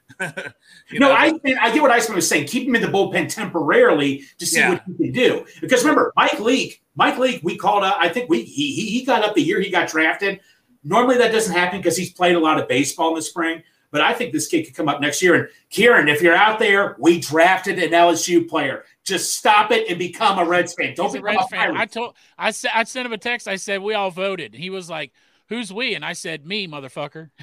[0.91, 2.47] You no, know, I I get what Iceman was saying.
[2.47, 4.71] Keep him in the bullpen temporarily to see Yeah.
[4.71, 5.45] what he can do.
[5.61, 7.99] Because remember, Mike Leake, Mike Leake, we called up.
[8.01, 10.41] I think we he he, he got up the year he got drafted.
[10.85, 13.63] Normally that doesn't happen because he's played a lot of baseball in the spring.
[13.91, 15.35] But I think this kid could come up next year.
[15.35, 18.85] And Kieran, if you're out there, we drafted an LSU player.
[19.05, 20.95] Just stop it and become a Reds fan.
[20.95, 21.77] Don't He's a become Reds a fan.
[21.77, 23.49] I told I said I sent him a text.
[23.49, 24.55] I said we all voted.
[24.55, 25.13] He was like,
[25.49, 27.31] "Who's we?" And I said, "Me, motherfucker."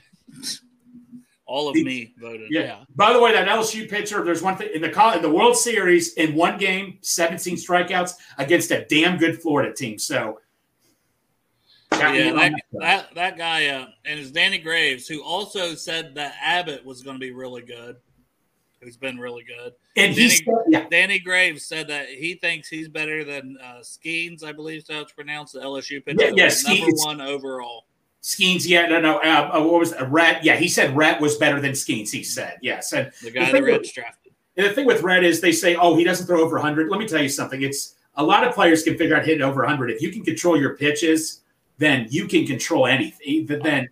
[1.46, 2.48] all of me voted.
[2.50, 2.62] Yeah.
[2.62, 2.78] Yeah.
[2.96, 5.56] By the way, that LSU pitcher, there's one thing in the col- in the World
[5.58, 10.00] Series in one game, 17 strikeouts against a damn good Florida team.
[10.00, 10.43] So got me
[12.00, 12.80] Yeah, that, that.
[12.80, 17.16] that that guy uh, and it's Danny Graves who also said that Abbott was going
[17.16, 17.98] to be really good.
[18.82, 19.74] Who's been really good.
[19.96, 24.44] and Danny- said, yeah, Danny Graves said that he thinks he's better than uh, Skenes,
[24.44, 27.86] I believe is how it's pronounced, the LSU pitcher, Yeah, yeah, was number one overall.
[28.22, 30.02] Skenes, yeah, no, no, uh, what was it?
[30.10, 30.44] Rhett?
[30.44, 32.10] Yeah, he said Rhett was better than Skenes.
[32.10, 34.34] He said yes, and The guy The the thing Reds drafted.
[34.56, 36.90] And the thing with Rhett is they say, oh, he doesn't throw over 100.
[36.90, 37.62] Let me tell you something.
[37.62, 39.90] It's a lot of players can figure out hitting over 100.
[39.92, 41.42] If you can control your pitches,
[41.78, 43.46] then you can control anything.
[43.46, 43.90] But then,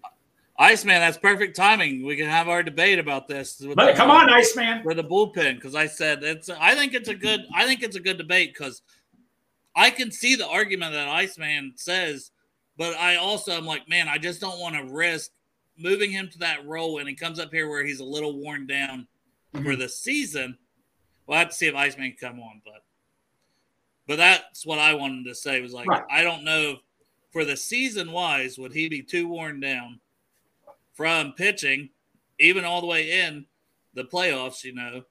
[0.57, 2.05] Iceman, that's perfect timing.
[2.05, 3.63] We can have our debate about this.
[3.75, 4.83] but come on, Iceman.
[4.83, 6.49] for the bullpen because I said it's.
[6.49, 7.41] I think it's a good.
[7.53, 8.81] I think it's a good debate because
[9.75, 12.31] I can see the argument that Iceman says,
[12.77, 15.31] but I also am like, man, I just don't want to risk
[15.77, 18.67] moving him to that role and he comes up here where he's a little worn
[18.67, 19.07] down
[19.53, 19.65] mm-hmm.
[19.65, 20.57] for the season.
[21.25, 22.83] We'll have to see if Iceman can come on, but
[24.07, 26.03] but that's what I wanted to say was like Right.
[26.09, 26.77] I don't know
[27.31, 29.99] for the season wise would he be too worn down
[30.93, 31.89] from pitching
[32.39, 33.45] even all the way in
[33.93, 35.03] the playoffs, you know,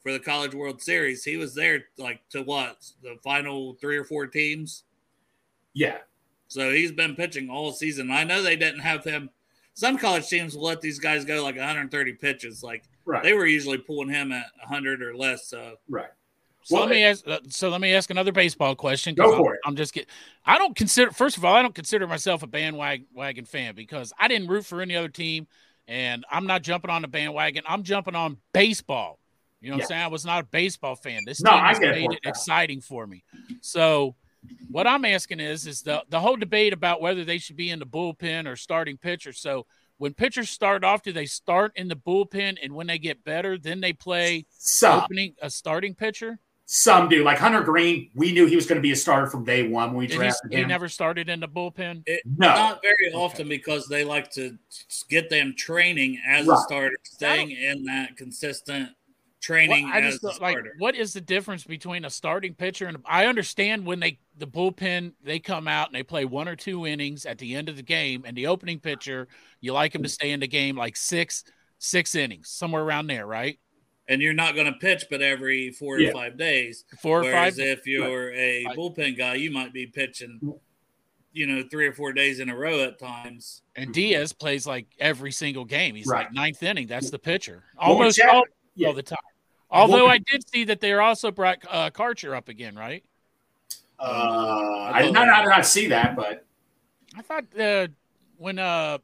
[0.00, 1.24] for the College World Series.
[1.24, 4.84] He was there like to what the final three or four teams.
[5.74, 5.98] Yeah,
[6.48, 8.10] So he's been pitching all season.
[8.10, 9.28] I know they didn't have him.
[9.74, 12.62] Some college teams will let these guys go like 130 pitches.
[12.62, 15.48] Like right, they were usually pulling him at 100 or less.
[15.48, 16.08] So right.
[16.66, 17.26] So Well, let me ask.
[17.28, 19.14] uh, So let me ask another baseball question.
[19.14, 19.60] Go I'm, for it.
[19.64, 20.08] I'm just get.
[20.44, 21.12] I don't consider.
[21.12, 24.80] First of all, I don't consider myself a bandwagon fan because I didn't root for
[24.80, 25.46] any other team,
[25.86, 27.62] and I'm not jumping on the bandwagon.
[27.68, 29.20] I'm jumping on baseball.
[29.60, 29.84] You know what Yeah.
[29.84, 30.02] I'm saying?
[30.02, 31.24] I was not a baseball fan.
[31.24, 33.22] This No, team I has it, made it exciting for me.
[33.60, 34.16] So,
[34.72, 37.78] what I'm asking is, is the the whole debate about whether they should be in
[37.78, 39.32] the bullpen or starting pitcher.
[39.32, 39.66] So,
[39.98, 43.56] when pitchers start off, do they start in the bullpen, and when they get better,
[43.56, 46.40] then they play Some, opening a starting pitcher?
[46.68, 47.22] Some do.
[47.22, 49.90] Like Hunter Greene, we knew he was going to be a starter from day one
[49.90, 50.68] when we And he's- drafted he him.
[50.68, 52.02] never started in the bullpen.
[52.06, 52.48] it, No.
[52.48, 54.58] not very often because they like to
[55.08, 58.90] get them training as a starter, staying in that consistent
[59.40, 60.74] training Well, I as just a don't- like starter.
[60.78, 65.12] what is the difference between a starting pitcher and I understand when they the bullpen
[65.22, 67.82] they come out and they play one or two innings at the end of the
[67.82, 69.28] game and the opening pitcher
[69.60, 71.44] you like him to stay in the game like six
[71.78, 73.60] six innings somewhere around there right
[74.08, 76.10] and you're not going to pitch but every four Yeah.
[76.10, 76.84] or five days.
[77.00, 80.40] four or Whereas five if you're a bullpen guy, you might be pitching,
[81.32, 83.62] you know, three or four days in a row at times.
[83.74, 86.24] and Diaz plays like every single game he's Right.
[86.26, 88.44] like ninth inning that's the pitcher Well, almost all,
[88.74, 88.88] yeah.
[88.88, 89.18] all the time
[89.70, 93.04] although I did see that they also brought uh, Karcher up again right
[93.98, 96.44] Uh, I did not, I did not see that, but
[97.16, 97.88] I thought uh,
[98.36, 98.98] when uh,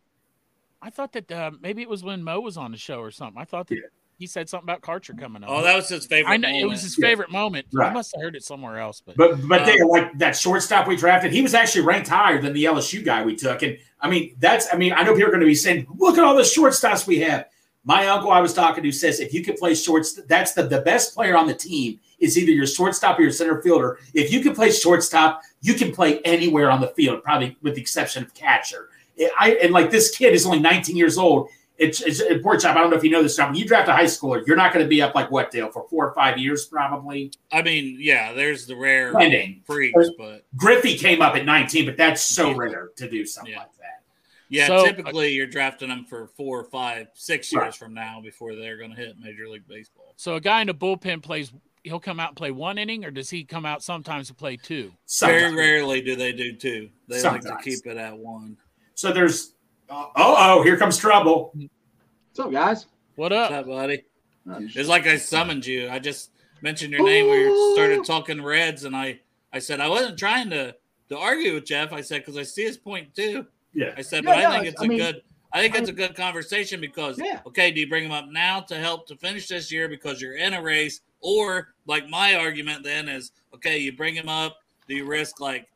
[0.83, 3.41] I thought that uh, maybe it was when Mo was on the show or something.
[3.41, 3.83] I thought that Yeah.
[4.23, 5.51] He said something about Karcher coming up.
[5.51, 6.31] Oh, that was his favorite.
[6.31, 7.09] I know it was his Yeah.
[7.09, 7.67] favorite moment.
[7.77, 10.87] I must have heard it somewhere else, but, but but they Um, like that shortstop
[10.87, 11.33] we drafted.
[11.33, 13.63] He was actually ranked higher than the LSU guy we took.
[13.65, 16.19] And I mean, that's I mean, I know people are going to be saying, "Look
[16.19, 17.47] at all the shortstops we have."
[17.85, 20.83] My uncle I was talking to says if you can play shorts, that's the, the
[20.83, 23.99] best player on the team is either your shortstop or your center fielder.
[24.15, 27.81] If you can play shortstop, you can play anywhere on the field, probably with the
[27.81, 28.91] exception of catcher.
[29.37, 31.49] I and like this kid is only 19 years old.
[31.79, 32.77] It's, it's a poor job.
[32.77, 33.49] I don't know if you know this, John.
[33.49, 35.71] When you draft a high schooler, you're not going to be up like what, Dale,
[35.71, 37.33] for four or five years, probably.
[37.51, 39.63] I mean, yeah, there's the rare Ending.
[39.67, 43.59] freaks, but Griffey came up at 19, but that's so rare to do something Yeah.
[43.61, 44.03] like that.
[44.49, 47.75] Yeah, So- uh, typically you're drafting them for four, five, six years Right.
[47.75, 50.13] from now before they're going to hit Major League Baseball.
[50.17, 51.53] So a guy in the bullpen plays.
[51.85, 54.57] He'll come out and play one inning, or does he come out sometimes to play
[54.57, 54.93] two?
[55.21, 56.91] Very rarely do they do two.
[57.09, 58.57] They like to keep it at one.
[58.95, 59.55] So there's,
[59.91, 61.53] oh, oh, here comes trouble.
[61.55, 62.87] What's up, guys?
[63.17, 63.61] What What's up?
[63.61, 64.05] up, buddy?
[64.49, 65.89] Oh, It's like I summoned you.
[65.89, 66.31] I just
[66.63, 67.31] mentioned your name.
[67.31, 69.21] We started talking Reds, and I,
[69.53, 70.75] I said I wasn't trying to
[71.11, 71.93] to argue with Jeff.
[71.93, 73.47] I said because I see his point too.
[73.75, 73.93] Yeah.
[73.97, 75.23] I said, Yeah, but yeah, I think it's I a mean- good.
[75.55, 77.41] I think it's a good conversation because Yeah.
[77.47, 80.37] okay, do you bring him up now to help to finish this year because you're
[80.37, 84.57] in a race, or like my argument then is okay, you bring him up,
[84.89, 85.69] do you risk like,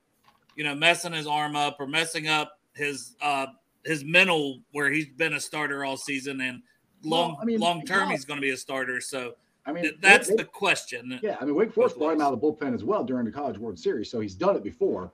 [0.56, 3.46] you know, messing his arm up or messing up his uh
[3.86, 6.62] his mental where he's been a starter all season and
[7.04, 8.16] long Well, I mean, long term yeah.
[8.16, 9.00] he's going to be a starter.
[9.00, 9.34] So
[9.64, 11.18] I mean, th- that's the question.
[11.22, 13.32] Yeah, I mean, Wake Forest brought him out of the bullpen as well during the
[13.32, 15.12] College World Series, so he's done it before.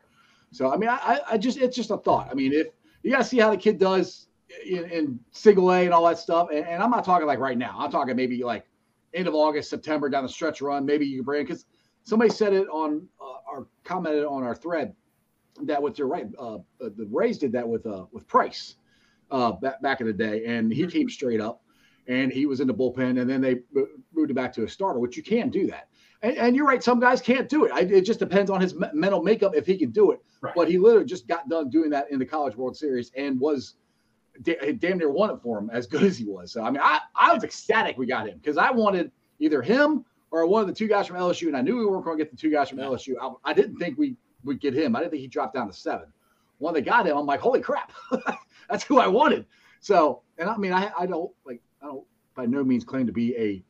[0.51, 2.29] So I mean, I, I- I just it's just a thought.
[2.31, 2.67] I mean, if
[3.03, 4.27] you got to see how the kid does
[4.67, 7.57] in, in single A and all that stuff, and, and I'm not talking like right
[7.59, 7.75] now.
[7.79, 8.67] I'm talking maybe like
[9.15, 10.85] end of August, September down the stretch run.
[10.87, 11.65] Maybe you can bring because
[12.05, 14.95] somebody said it on uh, or commented on our thread
[15.65, 18.77] that with your right, uh, uh, the Rays did that with uh, with Price
[19.31, 21.63] uh, back back in the day, and he came straight up,
[22.07, 23.61] and he was in the bullpen, and then they
[24.13, 25.89] moved him back to a starter, which you can do that.
[26.23, 27.73] And, and you're right, some guys can't do it.
[27.73, 30.21] I, it just depends on his me- mental makeup if he can do it.
[30.41, 30.55] Right.
[30.55, 33.75] But he literally just got done doing that in the College World Series and was
[34.43, 36.53] da- damn near won it for him as good as he was.
[36.53, 40.05] So I mean, I, I was ecstatic we got him because I wanted either him
[40.31, 42.25] or one of the two guys from LSU, and I knew we weren't going to
[42.25, 43.15] get the two guys from LSU.
[43.21, 44.97] I, I didn't think we would get him.
[44.97, 46.13] I didn't think he dropped down to seven.
[46.59, 47.93] When they got him, I'm like, holy crap,
[48.69, 49.47] that's who I wanted.
[49.81, 53.13] So, and I mean, I, I don't like, I don't by no means claim to
[53.13, 53.65] be a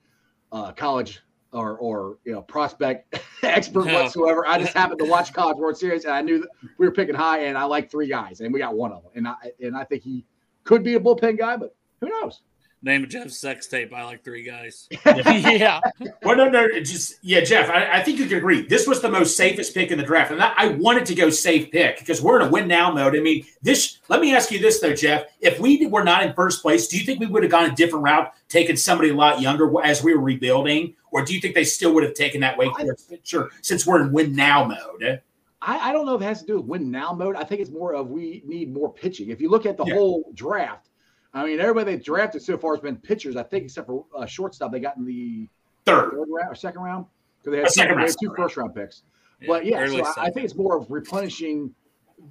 [0.54, 1.20] uh, college
[1.52, 3.94] or or you know prospect expert No.
[3.94, 4.46] whatsoever.
[4.46, 6.48] I just happened to watch College World Series, and I knew that
[6.78, 9.12] we were picking high, and I like three guys, and we got one of them,
[9.14, 10.24] and I and I think he
[10.64, 12.42] could be a bullpen guy, but who knows?
[12.84, 13.94] Name of Jeff's sex tape.
[13.94, 14.88] I like three guys.
[15.06, 15.80] yeah.
[16.24, 17.70] Well, no, no, just yeah, Jeff.
[17.70, 18.66] I, I think you can agree.
[18.66, 21.30] This was the most safest pick in the draft, and I, I wanted to go
[21.30, 23.14] safe pick because we're in a win now mode.
[23.14, 23.98] I mean, this.
[24.08, 25.26] Let me ask you this though, Jeff.
[25.40, 27.74] If we were not in first place, do you think we would have gone a
[27.74, 31.54] different route, taken somebody a lot younger as we were rebuilding, or do you think
[31.54, 32.68] they still would have taken that way?
[32.76, 35.20] Forest picture since we're in win now mode?
[35.64, 37.36] I, I don't know if it has to do with win now mode.
[37.36, 39.30] I think it's more of we need more pitching.
[39.30, 39.94] If you look at the Yeah.
[39.94, 40.88] whole draft,
[41.34, 43.36] I mean, everybody they drafted so far has been pitchers.
[43.36, 45.48] I think except for uh, shortstop, they got in the
[45.84, 47.06] Third, third round or second round
[47.38, 49.02] because they had, second two, they round, had two second round picks.
[49.48, 51.74] but yeah, so I, I think it's more of replenishing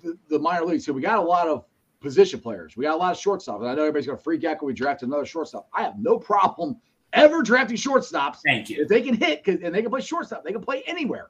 [0.01, 0.85] the, the minor leagues.
[0.85, 1.65] So we got a lot of
[1.99, 2.77] position players.
[2.77, 3.59] We got a lot of shortstops.
[3.59, 5.67] and I know everybody's going to freak out when we draft another shortstop.
[5.75, 6.77] I have no problem
[7.13, 8.83] ever drafting shortstops thank you.
[8.83, 10.43] if they can hit 'cause- and they can play shortstop.
[10.45, 11.29] They can play anywhere.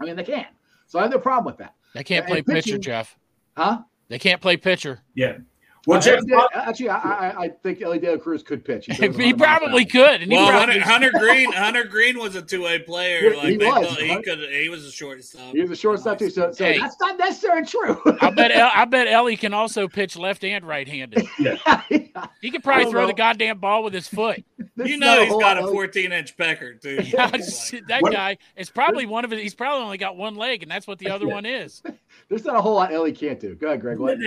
[0.00, 0.46] I mean, they can.
[0.86, 3.18] So I have no problem with that, They can't And play pitcher, Jeff.
[3.56, 3.80] huh?
[4.08, 5.00] They can't play pitcher.
[5.14, 5.38] Yeah.
[5.88, 6.22] Well, Jeff,
[6.52, 8.84] actually, I, I, I think Elly De La Cruz could pitch.
[8.84, 10.20] He, he 100 miles an probably could.
[10.20, 13.34] And he Well, probably, Hunter, Hunter Greene, Hunter Greene was a two way player.
[13.34, 14.38] Like he was, thought he could.
[14.50, 15.54] He was a shortstop.
[15.54, 16.28] He was a shortstop too.
[16.28, 16.78] So, so Hey.
[16.78, 17.98] that's not necessarily true.
[18.20, 21.26] I bet El, I bet Elly can also pitch left and right handed.
[21.38, 21.82] Yeah.
[22.42, 23.06] He could probably throw know.
[23.06, 24.44] the goddamn ball with his foot.
[24.76, 27.00] There's You not know he's whole got a 14 inch pecker too.
[27.02, 29.40] Yeah, that guy is probably one of his.
[29.40, 31.82] He's probably only got one leg, and that's what the other one is.
[32.28, 33.54] There's not a whole lot Elly can't do.
[33.54, 33.98] Go ahead, Greg.
[33.98, 34.18] What?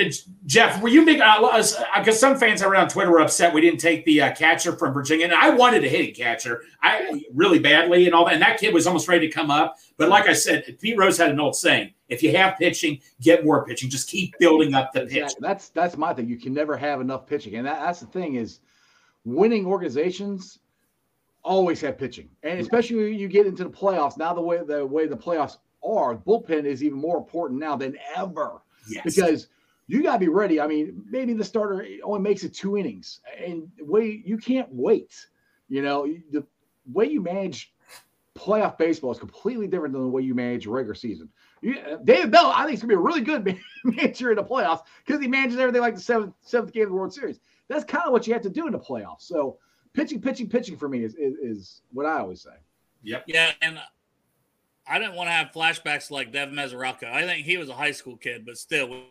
[0.47, 1.17] Jeff, were you big?
[1.17, 4.33] Because uh, uh, uh, some fans around Twitter were upset we didn't take the uh,
[4.33, 8.33] catcher from Virginia, and I wanted a hitting catcher, I really badly and all that.
[8.33, 11.15] And that kid was almost ready to come up, but like I said, Pete Rose
[11.15, 13.87] had an old saying: if you have pitching, get more pitching.
[13.87, 15.17] Just keep building up the pitch.
[15.17, 15.47] Exactly.
[15.47, 16.27] That's that's my thing.
[16.27, 18.61] You can never have enough pitching, and that, that's the thing is,
[19.25, 20.57] winning organizations
[21.43, 24.17] always have pitching, and especially when you get into the playoffs.
[24.17, 27.97] Now the way the way the playoffs are, bullpen is even more important now than
[28.15, 29.03] ever Yes.
[29.03, 29.47] because
[29.87, 30.59] you got to be ready.
[30.59, 35.27] I mean, maybe the starter only makes it two innings, and wait, you can't wait.
[35.69, 36.45] You know, the
[36.91, 37.73] way you manage
[38.35, 41.29] playoff baseball is completely different than the way you manage regular season.
[41.61, 44.31] You, uh, David Bell, I think, is going to be a really good man- manager
[44.31, 47.13] in the playoffs because he manages everything like the seventh seventh game of the World
[47.13, 47.39] Series.
[47.67, 49.21] That's kind of what you have to do in the playoffs.
[49.21, 49.57] So,
[49.93, 52.51] pitching, pitching, pitching for me is is, is what I always say.
[53.03, 53.25] Yep.
[53.27, 53.79] Yeah, and
[54.87, 57.05] I didn't want to have flashbacks like Devin Mesoraco.
[57.05, 59.03] I think he was a high school kid, but still,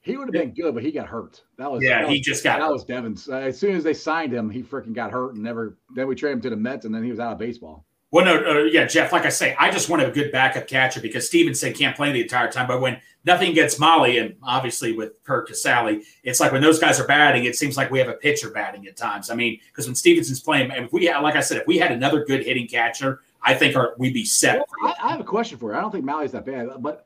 [0.00, 1.42] He would have been good, but he got hurt.
[1.58, 2.72] That was Yeah, that he was- just got that hurt.
[2.72, 3.28] was Devin's.
[3.28, 5.76] Uh, as soon as they signed him, he freaking got hurt and never.
[5.94, 7.84] Then we traded him to the Mets, and then he was out of baseball.
[8.10, 9.12] Well, no, uh, yeah, Jeff.
[9.12, 12.22] Like I say, I just want a good backup catcher because Stephenson can't play the
[12.22, 12.66] entire time.
[12.66, 16.98] But when nothing gets Molly, and obviously with Curt Casali, it's like when those guys
[16.98, 19.28] are batting, it seems like we have a pitcher batting at times.
[19.30, 21.76] I mean, because when Stephenson's playing, and if we, had, like I said, if we
[21.76, 24.66] had another good hitting catcher, I think our, we'd be set.
[24.80, 25.78] Well, I, I have a question for you.
[25.78, 27.04] I don't think Molly's that bad, but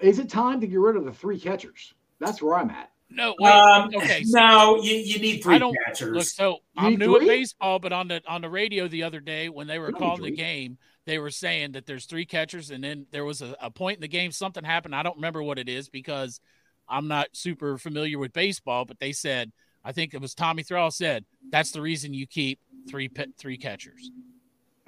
[0.00, 1.94] Is it time to get rid of the three catchers?
[2.18, 2.90] That's where I'm at.
[3.08, 3.52] No, wait.
[3.52, 4.24] Um, okay.
[4.24, 6.14] so no, you, you need three I don't catchers.
[6.14, 6.24] look.
[6.24, 9.20] So You I'm need new at baseball, but on the on the radio the other
[9.20, 12.26] day when they were You calling need the game, they were saying that there's three
[12.26, 14.94] catchers, and then there was a, a point in the game something happened.
[14.94, 16.40] I don't remember what it is because
[16.88, 19.52] I'm not super familiar with baseball, but they said
[19.84, 23.56] I think it was Tommy Thrall said that's the reason you keep three pe- three
[23.56, 24.10] catchers.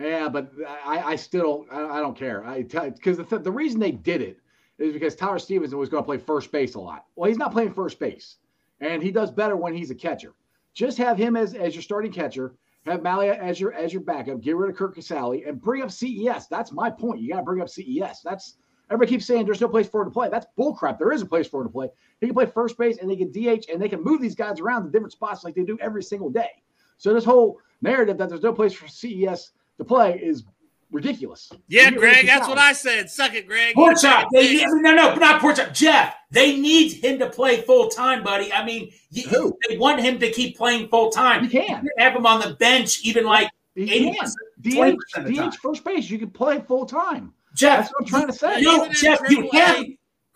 [0.00, 0.50] Yeah, but
[0.84, 1.72] I, I still don't.
[1.72, 2.44] I, I don't care.
[2.44, 4.38] I because the th- the reason they did it
[4.78, 7.06] is because Tyler Stephenson was going to play first base a lot.
[7.16, 8.36] Well, he's not playing first base,
[8.80, 10.34] and he does better when he's a catcher.
[10.74, 12.54] Just have him as, as your starting catcher.
[12.86, 14.40] Have Maile as your as your backup.
[14.40, 16.46] Get rid of Curt Casali and bring up CES.
[16.48, 17.20] That's my point.
[17.20, 18.22] You got to bring up CES.
[18.24, 18.56] That's
[18.88, 20.28] everybody keeps saying there's no place for him to play.
[20.30, 20.98] That's bullcrap.
[20.98, 21.90] There is a place for him to play.
[22.20, 24.60] He can play first base and they can DH and they can move these guys
[24.60, 26.62] around to different spots like they do every single day.
[26.96, 30.44] So this whole narrative that there's no place for CES to play is
[30.90, 31.50] ridiculous.
[31.68, 32.48] Yeah, You get rid of Greg, that's Casali.
[32.50, 33.10] what I said.
[33.10, 33.74] Suck it, Greg.
[33.74, 34.28] Pork chop.
[34.32, 34.66] They, Yeah.
[34.68, 35.72] no, no, not pork chop.
[35.74, 38.52] Jeff, they need him to play full time, buddy.
[38.52, 39.58] I mean, you, Who?
[39.68, 41.44] they want him to keep playing full time.
[41.44, 41.86] You can.
[41.98, 44.30] have him on the bench, even like You 80%, can.
[44.62, 45.50] 20% DH, of the time.
[45.50, 46.10] DH first base.
[46.10, 47.32] You can play full time.
[47.54, 47.78] Jeff.
[47.80, 48.60] That's what I'm trying to say.
[48.62, 49.84] No, Jeff, you have.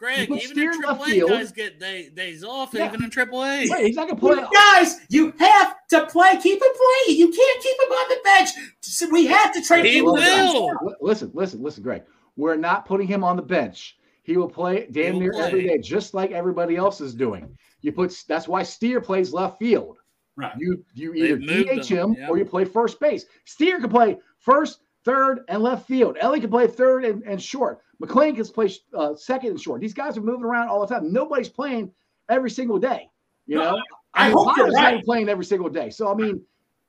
[0.03, 1.31] Greg, even Steer in in left AAA field.
[1.31, 2.89] guys get day, days off, Yeah.
[2.89, 3.69] even in AAA.
[3.71, 4.35] Wait, he's not gonna play.
[4.53, 6.33] Guys, you have to play.
[6.43, 6.69] Keep him
[7.07, 7.19] playing.
[7.21, 8.49] You can't keep him on the bench.
[8.81, 10.07] So we have to trade He him.
[10.07, 10.73] will.
[11.01, 12.03] Listen, listen, listen, Greg.
[12.37, 13.97] We're not putting him on the bench.
[14.25, 15.43] He will play damn He will near play.
[15.47, 17.57] every day, just like everybody else is doing.
[17.81, 19.99] You put that's why Steer plays left field.
[20.37, 20.53] Right.
[20.59, 22.29] You you either moved DH him, him yeah.
[22.29, 23.27] or you play first base.
[23.45, 26.17] Steer can play first, third, and left field.
[26.21, 27.81] Elly can play third and, and short.
[28.03, 29.81] McLain can play uh, second and short.
[29.81, 31.13] These guys are moving around all the time.
[31.13, 31.93] Nobody's playing
[32.29, 33.09] every single day.
[33.47, 33.83] You No, know,
[34.15, 35.05] I mean, hope you're not right.
[35.05, 35.91] playing every single day.
[35.91, 36.43] So I mean,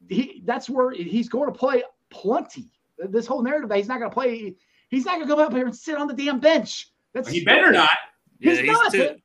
[0.09, 2.69] he that's where he's going to play plenty.
[2.97, 4.55] This whole narrative that he's not going to play,
[4.89, 6.89] he's not going to come up here and sit on the damn bench.
[7.13, 7.89] That's He better not.
[8.39, 8.91] Yeah, He's he's, not.
[8.91, 9.15] too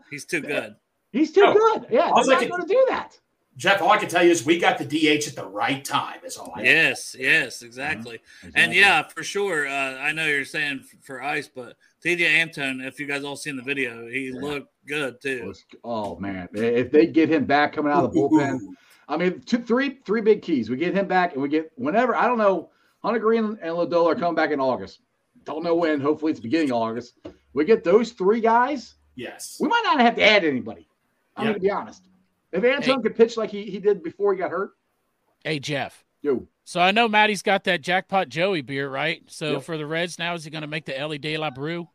[0.10, 0.74] he's too good.
[1.12, 1.52] He's too No.
[1.54, 1.86] good.
[1.90, 3.18] Yeah, I was he's like not going to do that.
[3.58, 6.20] Jeff, all I can tell you is we got the DH at the right time.
[6.24, 8.20] Is all I Yes, yes, exactly.
[8.54, 9.66] And yeah, for sure.
[9.66, 13.56] Uh, I know you're saying for ice, but Tejay Antone, if you guys all seen
[13.56, 15.48] the video, he looked good too.
[15.48, 18.60] Was- Oh man, if they get him back coming out of the bullpen,
[19.08, 20.70] I mean, two, three, three big keys.
[20.70, 22.14] We get him back, and we get whenever.
[22.14, 22.70] I don't know.
[23.02, 25.00] Hunter Greene and Lodolo are coming back in August.
[25.44, 26.00] Don't know when.
[26.00, 27.14] Hopefully, it's beginning of August.
[27.54, 28.94] We get those three guys.
[29.16, 29.56] Yes.
[29.60, 30.86] We might not have to add anybody.
[31.36, 31.50] I'm Yeah.
[31.50, 32.02] going to be honest.
[32.52, 34.70] If Antone could pitch like he, he did before he got hurt,
[35.44, 36.04] Hey Jeff.
[36.22, 39.22] yo, So I know Maddie's got that jackpot Joey beer, right?
[39.28, 39.62] So Yep.
[39.62, 41.88] for the Reds now, is he going to make the Ellie De La Brew?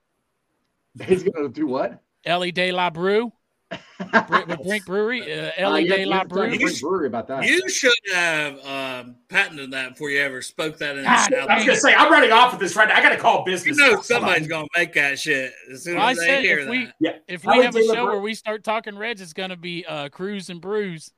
[1.05, 2.01] he's going to do what?
[2.25, 3.35] Ellie De La Brew Br-
[4.47, 6.79] with Brink Brewery, uh, Uh, Ellie yeah, you La have to talk Brew.
[6.81, 7.45] Brewery about that.
[7.45, 11.03] You should have um, patented that before you ever spoke that in.
[11.03, 12.95] God, out I was gonna say I'm running off with this right now.
[12.95, 13.77] I got to call You business.
[13.77, 16.87] know somebody's gonna make that shit as soon Well, I they said hear if we.
[16.99, 17.11] Yeah.
[17.27, 19.57] if we Ellie have a show Brew- where we start talking Reds, it's going to
[19.57, 21.11] be uh, Cruise and Brews.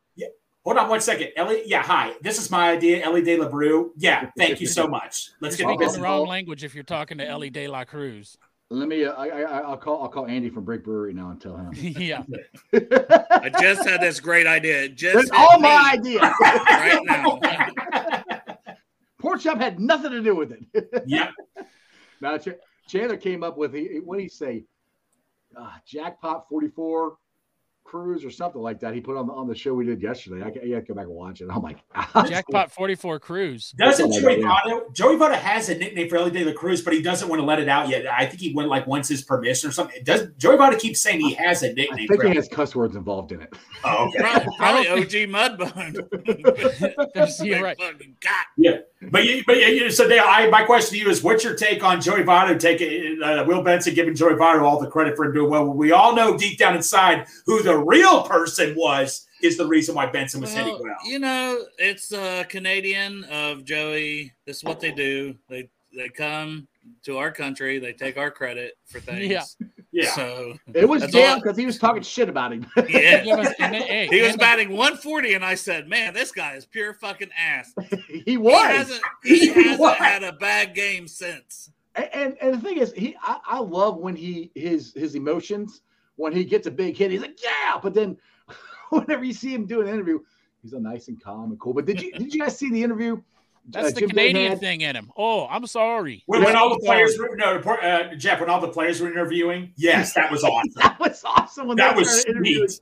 [0.63, 1.61] Hold on one second, Ellie.
[1.67, 2.13] Yeah, hi.
[2.23, 3.91] This is my idea, Ellie De La Brew.
[3.97, 5.29] Yeah, thank you so much.
[5.39, 8.35] Let's get speaking the wrong language if you're talking to Elly De La Cruz.
[8.71, 9.05] Let me.
[9.05, 10.01] Uh, I, I, I'll call.
[10.01, 11.71] I'll call Andy from Brink Brewery now and tell him.
[11.75, 12.23] yeah.
[12.73, 14.89] I just had this great idea.
[14.89, 16.19] Just That's all my idea.
[16.41, 17.39] right now.
[19.19, 21.03] Pork chop had nothing to do with it.
[21.05, 21.31] yeah,
[22.21, 22.49] now Ch-
[22.87, 24.63] Chandler came up with he, what did he say?
[25.55, 27.17] Uh, jackpot forty four
[27.85, 28.93] cruise or something like that.
[28.93, 30.41] He put on the on the show we did yesterday.
[30.43, 31.47] I, I got to go back and watch it.
[31.49, 31.77] Oh I'm like,
[32.29, 33.71] Jackpot 44 Cruise.
[33.77, 34.93] doesn't Joey like Votto?
[34.93, 37.45] Joey Votto has a nickname for Elly De La Cruz, but he doesn't want to
[37.45, 38.05] let it out yet.
[38.07, 40.03] I think he went like once his permission or something.
[40.03, 41.89] Does Joey Votto keeps saying he has a nickname?
[41.93, 43.53] I think For he has cuss words involved in it.
[43.85, 44.19] oh, okay.
[44.57, 47.13] Probably, probably OG Mudbone.
[47.13, 47.77] There's- you're right.
[47.77, 48.45] God.
[48.57, 48.77] Yeah,
[49.11, 51.83] but you, but you, so Dale, I, my question to you is, what's your take
[51.83, 55.33] on Joey Votto taking uh, Will Benson giving Joey Votto all the credit for him
[55.33, 55.65] doing well?
[55.67, 60.07] We all know deep down inside who the real person was is the reason why
[60.07, 60.95] Benson was hitting Well, well.
[61.05, 64.33] you know, it's uh, Canadian of Joey.
[64.45, 65.35] This is what they do.
[65.49, 66.67] They they come
[67.03, 67.79] to our country.
[67.79, 69.31] They take our credit for things.
[69.31, 69.67] Yeah.
[70.03, 72.65] Yeah, So It was That's damn because he was talking shit about him.
[72.89, 73.23] yeah.
[73.23, 76.31] Yeah, but- and then- hey, He was and- batting 140, and I said, "Man, this
[76.31, 77.73] guy is pure fucking ass."
[78.09, 78.61] he He was.
[78.65, 79.95] hasn't, he He hasn't was.
[79.97, 81.71] had a bad game since.
[81.95, 85.81] And, and and the thing is, he I, I love when he his his emotions
[86.17, 87.79] when he gets a big hit, he's like yeah.
[87.81, 88.17] But then
[88.89, 90.19] whenever you see him do an interview,
[90.61, 91.73] he's a nice and calm and cool.
[91.73, 93.21] But did you did you guys see the interview?
[93.69, 94.59] That's uh, the Jim Canadian had?
[94.59, 95.11] thing in him.
[95.17, 96.23] Oh, I'm sorry.
[96.27, 99.71] when, when all the players were no, uh, Jeff, when all the players were interviewing,
[99.75, 100.71] yes, that was awesome.
[100.75, 102.79] That was awesome when that was started sweet.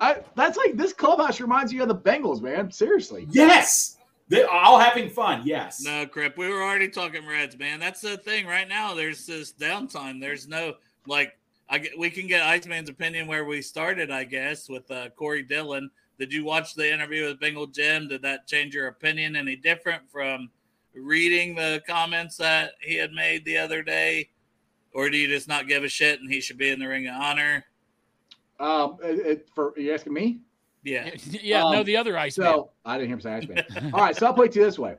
[0.00, 2.70] I, that's like this clubhouse reminds you of the Bengals, man.
[2.70, 3.26] Seriously.
[3.30, 3.98] Yes,
[4.28, 5.80] They're all having fun, yes.
[5.82, 7.78] No, Crip, we were already talking Reds, man.
[7.78, 8.46] That's the thing.
[8.46, 10.20] Right now, there's this downtime.
[10.20, 10.74] There's no
[11.06, 11.38] like.
[11.68, 15.42] I get, we can get Iceman's opinion where we started, I guess, with uh, Corey
[15.42, 15.90] Dillon.
[16.18, 18.08] Did you watch the interview with Bengal Jim?
[18.08, 20.50] Did that change your opinion any different from
[20.94, 24.28] reading the comments that he had made the other day,
[24.92, 27.08] or do you just not give a shit and he should be in the Ring
[27.08, 27.64] of Honor?
[28.60, 30.40] Um, it, it- for you asking me?
[30.84, 33.90] Yeah, yeah, no, Um, the other ice So I didn't hear him say Iceman.
[33.94, 34.96] All right, so I'll put it to you this way.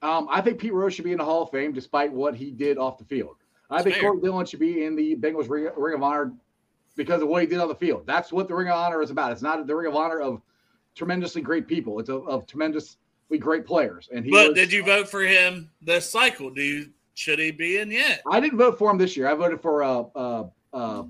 [0.00, 2.50] Um, I think Pete Rose should be in the Hall of Fame despite what he
[2.50, 3.36] did off the field.
[3.70, 4.10] I think Fair.
[4.10, 6.32] Corey Dillon should be in the Bengals Ring, Ring of Honor
[6.96, 8.04] because of what he did on the field.
[8.06, 9.32] That's what the Ring of Honor is about.
[9.32, 10.40] It's not the Ring of Honor of
[10.94, 11.98] tremendously great people.
[12.00, 12.96] It's of, of tremendously
[13.38, 14.08] great players.
[14.14, 16.50] And he but was- did you vote for him this cycle?
[16.50, 18.22] Do you should he be in yet?
[18.30, 19.28] I didn't vote for him this year.
[19.28, 21.04] I voted for uh, uh, uh,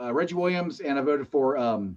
[0.00, 1.96] uh, Reggie Williams and I voted for um,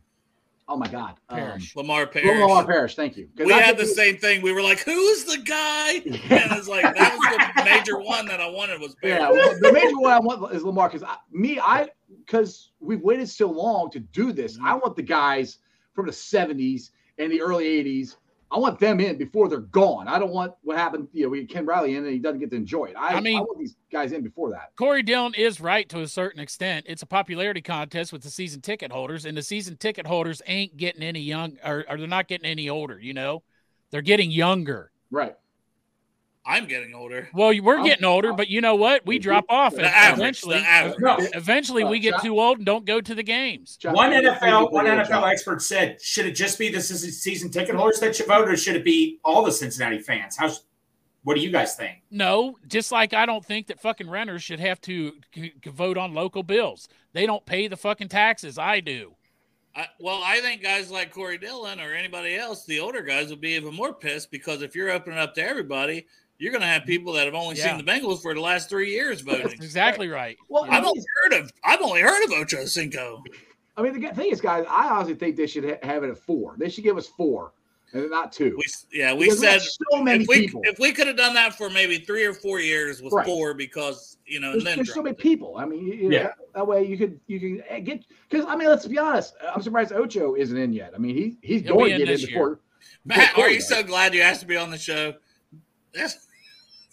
[0.67, 1.75] oh my God, um, Parrish.
[1.75, 2.39] Lamar Parrish.
[2.41, 2.95] Lamar Parrish.
[2.95, 3.29] Thank you.
[3.37, 4.41] We I had the he- same thing.
[4.41, 8.41] We were like, "Who's the guy?" And it's like that was the major one that
[8.41, 9.19] I wanted was Parrish.
[9.19, 11.89] Yeah, well, the major one I want is Lamar because me, I
[12.25, 14.57] because we've waited so long to do this.
[14.63, 15.59] I want the guys
[15.93, 18.15] from the '70s and the early '80s.
[18.49, 20.07] I want them in before they're gone.
[20.07, 21.09] I don't want what happened.
[21.11, 22.95] You know, we get Ken Riley in and he doesn't get to enjoy it.
[22.97, 24.71] I, I mean- I want these guys in before that.
[24.77, 26.85] Corey Dillon is right to a certain extent.
[26.87, 30.77] It's a popularity contest with the season ticket holders, and the season ticket holders ain't
[30.77, 32.97] getting any young, or, or they're not getting any older.
[32.97, 33.43] You know,
[33.91, 34.91] they're getting younger.
[35.11, 35.35] Right.
[36.47, 37.27] I'm getting older.
[37.33, 39.05] Well, we're I'm- getting older, but you know what?
[39.05, 40.99] We drop off, The and average, eventually, the average.
[40.99, 41.17] No.
[41.33, 43.75] eventually, we get Uh, too old and don't go to the games.
[43.75, 45.31] Chuck, One you- you NFL, one NFL job.
[45.31, 48.55] expert said, should it just be the se- season ticket holders that should vote, or
[48.55, 50.37] should it be all the Cincinnati fans?
[50.37, 50.49] How?
[51.23, 52.03] What do you guys think?
[52.09, 55.97] No, just like I don't think that fucking renters should have to c- c- vote
[55.97, 56.87] on local bills.
[57.11, 58.57] They don't pay the fucking taxes.
[58.57, 59.15] I do.
[59.75, 63.41] I, well, I think guys like Corey Dillon or anybody else, the older guys, would
[63.41, 66.07] be even more pissed because if you're opening up to everybody,
[66.39, 67.75] you're going to have people that have only Yeah.
[67.75, 69.41] seen the Bengals for the last three years voting.
[69.41, 69.63] That's voting.
[69.65, 70.37] exactly right.
[70.49, 73.23] Well, I've I only heard of I've only heard of Ocho Cinco.
[73.75, 76.17] I mean, the thing is, guys, I honestly think they should ha- have it at
[76.17, 76.55] four.
[76.57, 77.53] They should give us four
[77.93, 78.55] and not two.
[78.57, 78.63] We
[78.99, 80.61] yeah we Because said so many if we people.
[80.65, 83.25] if we could have done that for maybe three or four years with Right.
[83.25, 85.19] four because you know There's, and then there's so many it.
[85.19, 85.55] people.
[85.57, 86.31] I mean, you, you know, Yeah.
[86.53, 89.35] that way you could you can eh, get because I mean, let's be honest.
[89.53, 90.91] I'm surprised Ocho isn't in yet.
[90.93, 92.59] I mean, he he's He'll going to get in this before.
[93.05, 93.69] Matt, Corey are you does.
[93.69, 95.13] so glad you asked to be on the show?
[95.95, 96.26] Yes.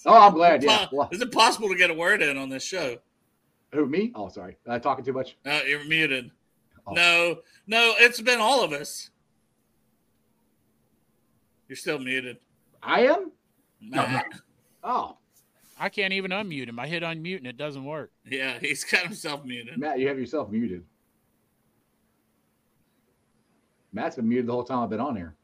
[0.06, 0.62] Oh, I'm glad.
[0.62, 0.86] Yeah.
[0.86, 2.98] Po- Is it possible to get a word in on this show?
[3.72, 4.12] who me?
[4.14, 4.56] Oh, sorry.
[4.66, 5.36] Am I talking too much?
[5.44, 6.30] Uh, you're muted.
[6.86, 6.92] Oh.
[6.92, 9.10] No, no, it's been all of us.
[11.68, 12.36] You're still muted.
[12.82, 13.32] I am.
[13.80, 14.26] Matt.
[14.84, 15.16] Oh,
[15.80, 16.78] I can't even unmute him.
[16.78, 18.12] I hit unmute and it doesn't work.
[18.30, 19.76] Yeah, he's got himself muted.
[19.78, 20.84] Matt, you have yourself muted.
[23.92, 25.34] Matt's been muted the whole time I've been on here.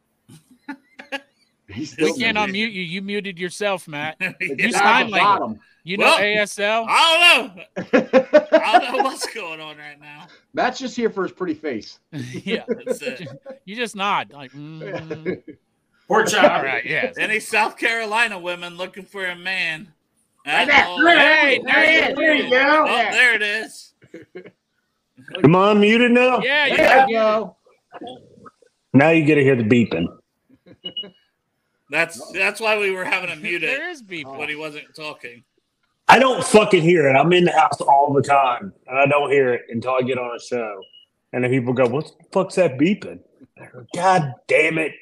[1.73, 2.55] He's We can't muted.
[2.55, 2.83] unmute you.
[2.83, 4.17] You muted yourself, Matt.
[4.21, 5.59] It's You Yeah, down sign at language.
[5.85, 6.87] You know Well- ASL.
[6.89, 8.49] I don't know.
[8.53, 10.27] I don't know what's going on right now.
[10.53, 11.99] Matt's just here for his pretty face.
[12.13, 13.29] yeah, That's it.
[13.65, 14.53] you just nod like.
[14.53, 15.43] mm.
[16.09, 16.51] Poor child.
[16.53, 17.17] All right, yes.
[17.19, 19.93] Any South Carolina women looking for a man?
[20.47, 20.85] Right there.
[20.87, 22.17] Oh, Hey, there he is.
[22.17, 22.85] There you go.
[22.89, 23.95] Oh, there it is.
[25.45, 26.41] Am I muted now?
[26.41, 27.07] Yeah, There yeah.
[27.07, 27.57] you go.
[28.93, 30.07] Now you get to hear the beeping.
[31.91, 34.37] That's that's why we were having a mute there is it is people.
[34.39, 35.43] when he wasn't talking.
[36.09, 37.13] I don't fucking hear it.
[37.15, 40.19] I'm in the house all the time, and I don't hear it until I get
[40.19, 40.81] on a show.
[41.33, 43.21] And then people go, "What the fuck's that beeping?"
[43.73, 44.93] Go, God damn it!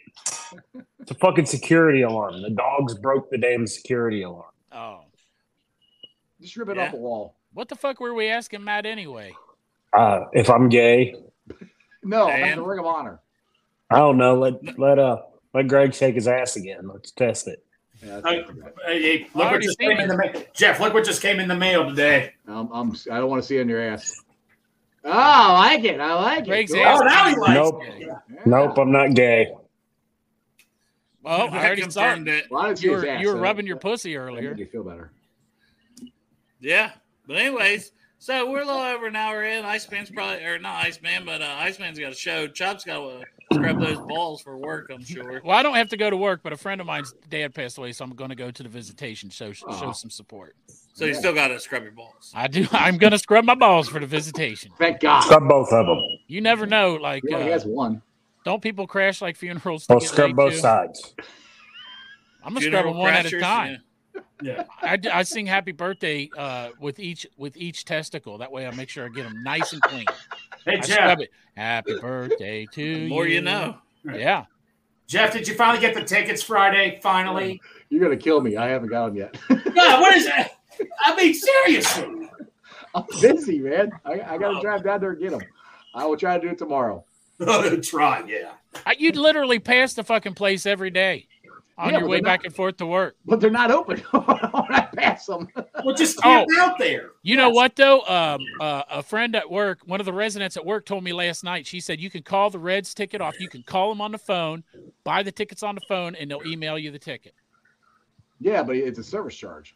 [1.01, 2.43] It's a fucking security alarm.
[2.43, 4.51] The dogs broke the damn security alarm.
[4.73, 5.01] Oh,
[6.41, 6.87] Just rip it Yeah.
[6.87, 7.35] off the wall.
[7.55, 9.33] what the fuck were we asking Matt anyway?
[9.93, 11.15] Uh, if I'm gay,
[12.03, 12.41] No, Dan?
[12.43, 13.21] that's the Ring of Honor.
[13.91, 14.35] I don't know.
[14.39, 15.23] Let let uh
[15.55, 16.89] let Greg shake his ass again.
[16.89, 17.65] Let's test it.
[18.05, 18.45] Yeah, Hey,
[18.87, 20.45] hey, hey, look what just seen came in the mail.
[20.55, 22.33] Jeff, look what just came in the mail today.
[22.47, 24.23] um, I'm, I don't want to see it on your ass.
[25.05, 25.99] Oh, I like it.
[26.01, 26.79] I like Greg's it.
[26.81, 27.01] ass.
[27.01, 27.81] Oh, now he likes Nope.
[27.85, 28.01] it.
[28.01, 28.37] Yeah.
[28.47, 29.53] Nope, I'm not gay.
[31.23, 32.45] Well, I already saw confirmed it.
[32.45, 32.51] it.
[32.51, 34.51] Well, didn't You were ass, you were so rubbing that- your pussy that earlier.
[34.51, 35.11] made you feel better.
[36.61, 36.93] Yeah.
[37.27, 39.65] But anyways, so we're a little over an hour in.
[39.65, 42.47] Iceman's probably or not Iceman, but uh, Iceman's got a show.
[42.47, 45.41] Chop's got to scrub those balls for work, I'm sure.
[45.45, 47.79] Well, I don't have to go to work, but a friend of mine's dad passed
[47.79, 50.55] away, so I'm going to go to the visitation, show show some support.
[50.95, 52.33] So you still got to scrub your balls.
[52.35, 52.67] I do.
[52.73, 54.73] I'm going to scrub my balls for the visitation.
[54.79, 55.21] Thank God.
[55.21, 55.99] Scrub both of them.
[56.27, 56.95] You never know.
[56.95, 58.03] Like, He only uh, has one.
[58.45, 59.87] don't people crash like funerals?
[59.87, 60.59] to I'll scrub both too?
[60.59, 61.15] sides.
[62.45, 63.79] I'm gonna scrub Funeral them one at a time.
[64.43, 64.65] Yeah.
[64.83, 68.39] I, d- I sing happy birthday uh, with each with each testicle.
[68.39, 70.07] That way, I make sure I get them nice and clean.
[70.69, 71.19] Hey, Jeff.
[71.57, 72.95] Happy birthday to yeah.
[72.95, 73.09] The you.
[73.09, 73.79] more you know.
[74.05, 74.45] Yeah.
[75.07, 77.01] Jeff, did you finally get the tickets Friday?
[77.03, 77.61] Finally?
[77.89, 78.57] You're gonna kill me.
[78.57, 79.37] I haven't got them yet.
[79.51, 80.59] no, what is that?
[81.05, 82.29] I mean, seriously.
[82.95, 83.93] I'm busy, man.
[84.05, 84.63] I, I got to oh.
[84.63, 85.43] drive down there and get them.
[85.95, 87.05] I will try to do it tomorrow.
[87.83, 88.53] Try, yeah.
[88.85, 91.29] I- You'd literally pass the fucking place every day
[91.79, 93.17] on Yeah, your way they're back not- and forth to work.
[93.25, 95.49] But they're not open when I pass them.
[95.85, 97.11] Well, just camp out there.
[97.23, 98.01] You know what though?
[98.03, 101.45] Um, uh, a friend at work, one of the residents at work, told me last
[101.45, 101.67] night.
[101.67, 103.39] She said you can call the Reds ticket off.
[103.41, 104.65] You can call them on the phone,
[105.05, 107.35] buy the tickets on the phone, and they'll email you the ticket.
[108.41, 109.75] Yeah, but it's a service charge.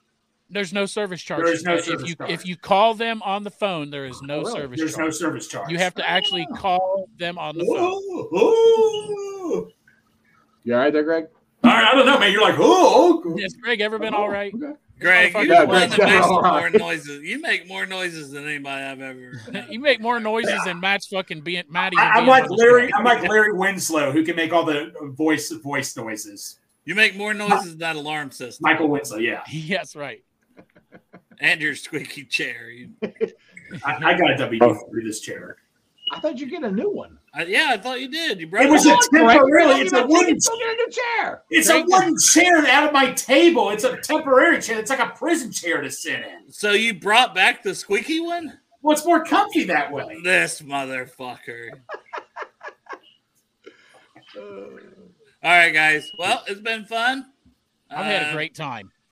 [0.51, 1.45] There's no service charge.
[1.45, 2.31] There is no if service you charge.
[2.31, 4.53] if you call them on the phone, there is no Oh, really?
[4.53, 5.15] service There's no charge.
[5.15, 5.70] service charge.
[5.70, 8.03] You have to actually call them on the phone.
[8.03, 9.70] Ooh, ooh.
[10.65, 11.24] You all right there, Greg?
[11.64, 12.32] All right, I don't know, man.
[12.32, 14.52] You're like, oh, Has Greg ever been all right?
[14.55, 14.72] Okay.
[14.98, 17.22] Greg, you're Yeah, the one makes more noises.
[17.22, 19.66] You make more noises than anybody I've ever.
[19.68, 21.93] You make more noises than Matt's fucking being Matt.
[21.98, 22.93] I, I'm like Larry.
[22.94, 26.59] I'm like Larry Winslow, who can make all the voice voice noises.
[26.84, 29.43] You make more noises than that alarm system Michael Winslow, yeah.
[29.51, 30.24] Yes, right.
[31.40, 32.72] and your squeaky chair.
[33.84, 35.59] I, I got a WD through this chair.
[36.10, 37.18] I thought you'd get a new one.
[37.34, 38.40] I, yeah, I thought you did.
[38.40, 39.80] You broke It was a temporarily.
[39.80, 40.34] It's a Greg, wooden.
[40.38, 41.42] Go get a chair.
[41.48, 43.70] It's a wooden chair out of my table.
[43.70, 44.78] It's a temporary chair.
[44.78, 46.52] It's like a prison chair to sit in.
[46.52, 48.59] So you brought back the squeaky one?
[48.82, 50.20] Well, it's more comfy that way.
[50.22, 51.70] This motherfucker.
[54.36, 54.78] All
[55.42, 56.09] right, guys.
[56.18, 57.26] Well, it's been fun.
[57.90, 58.92] I've had Uh, a great time.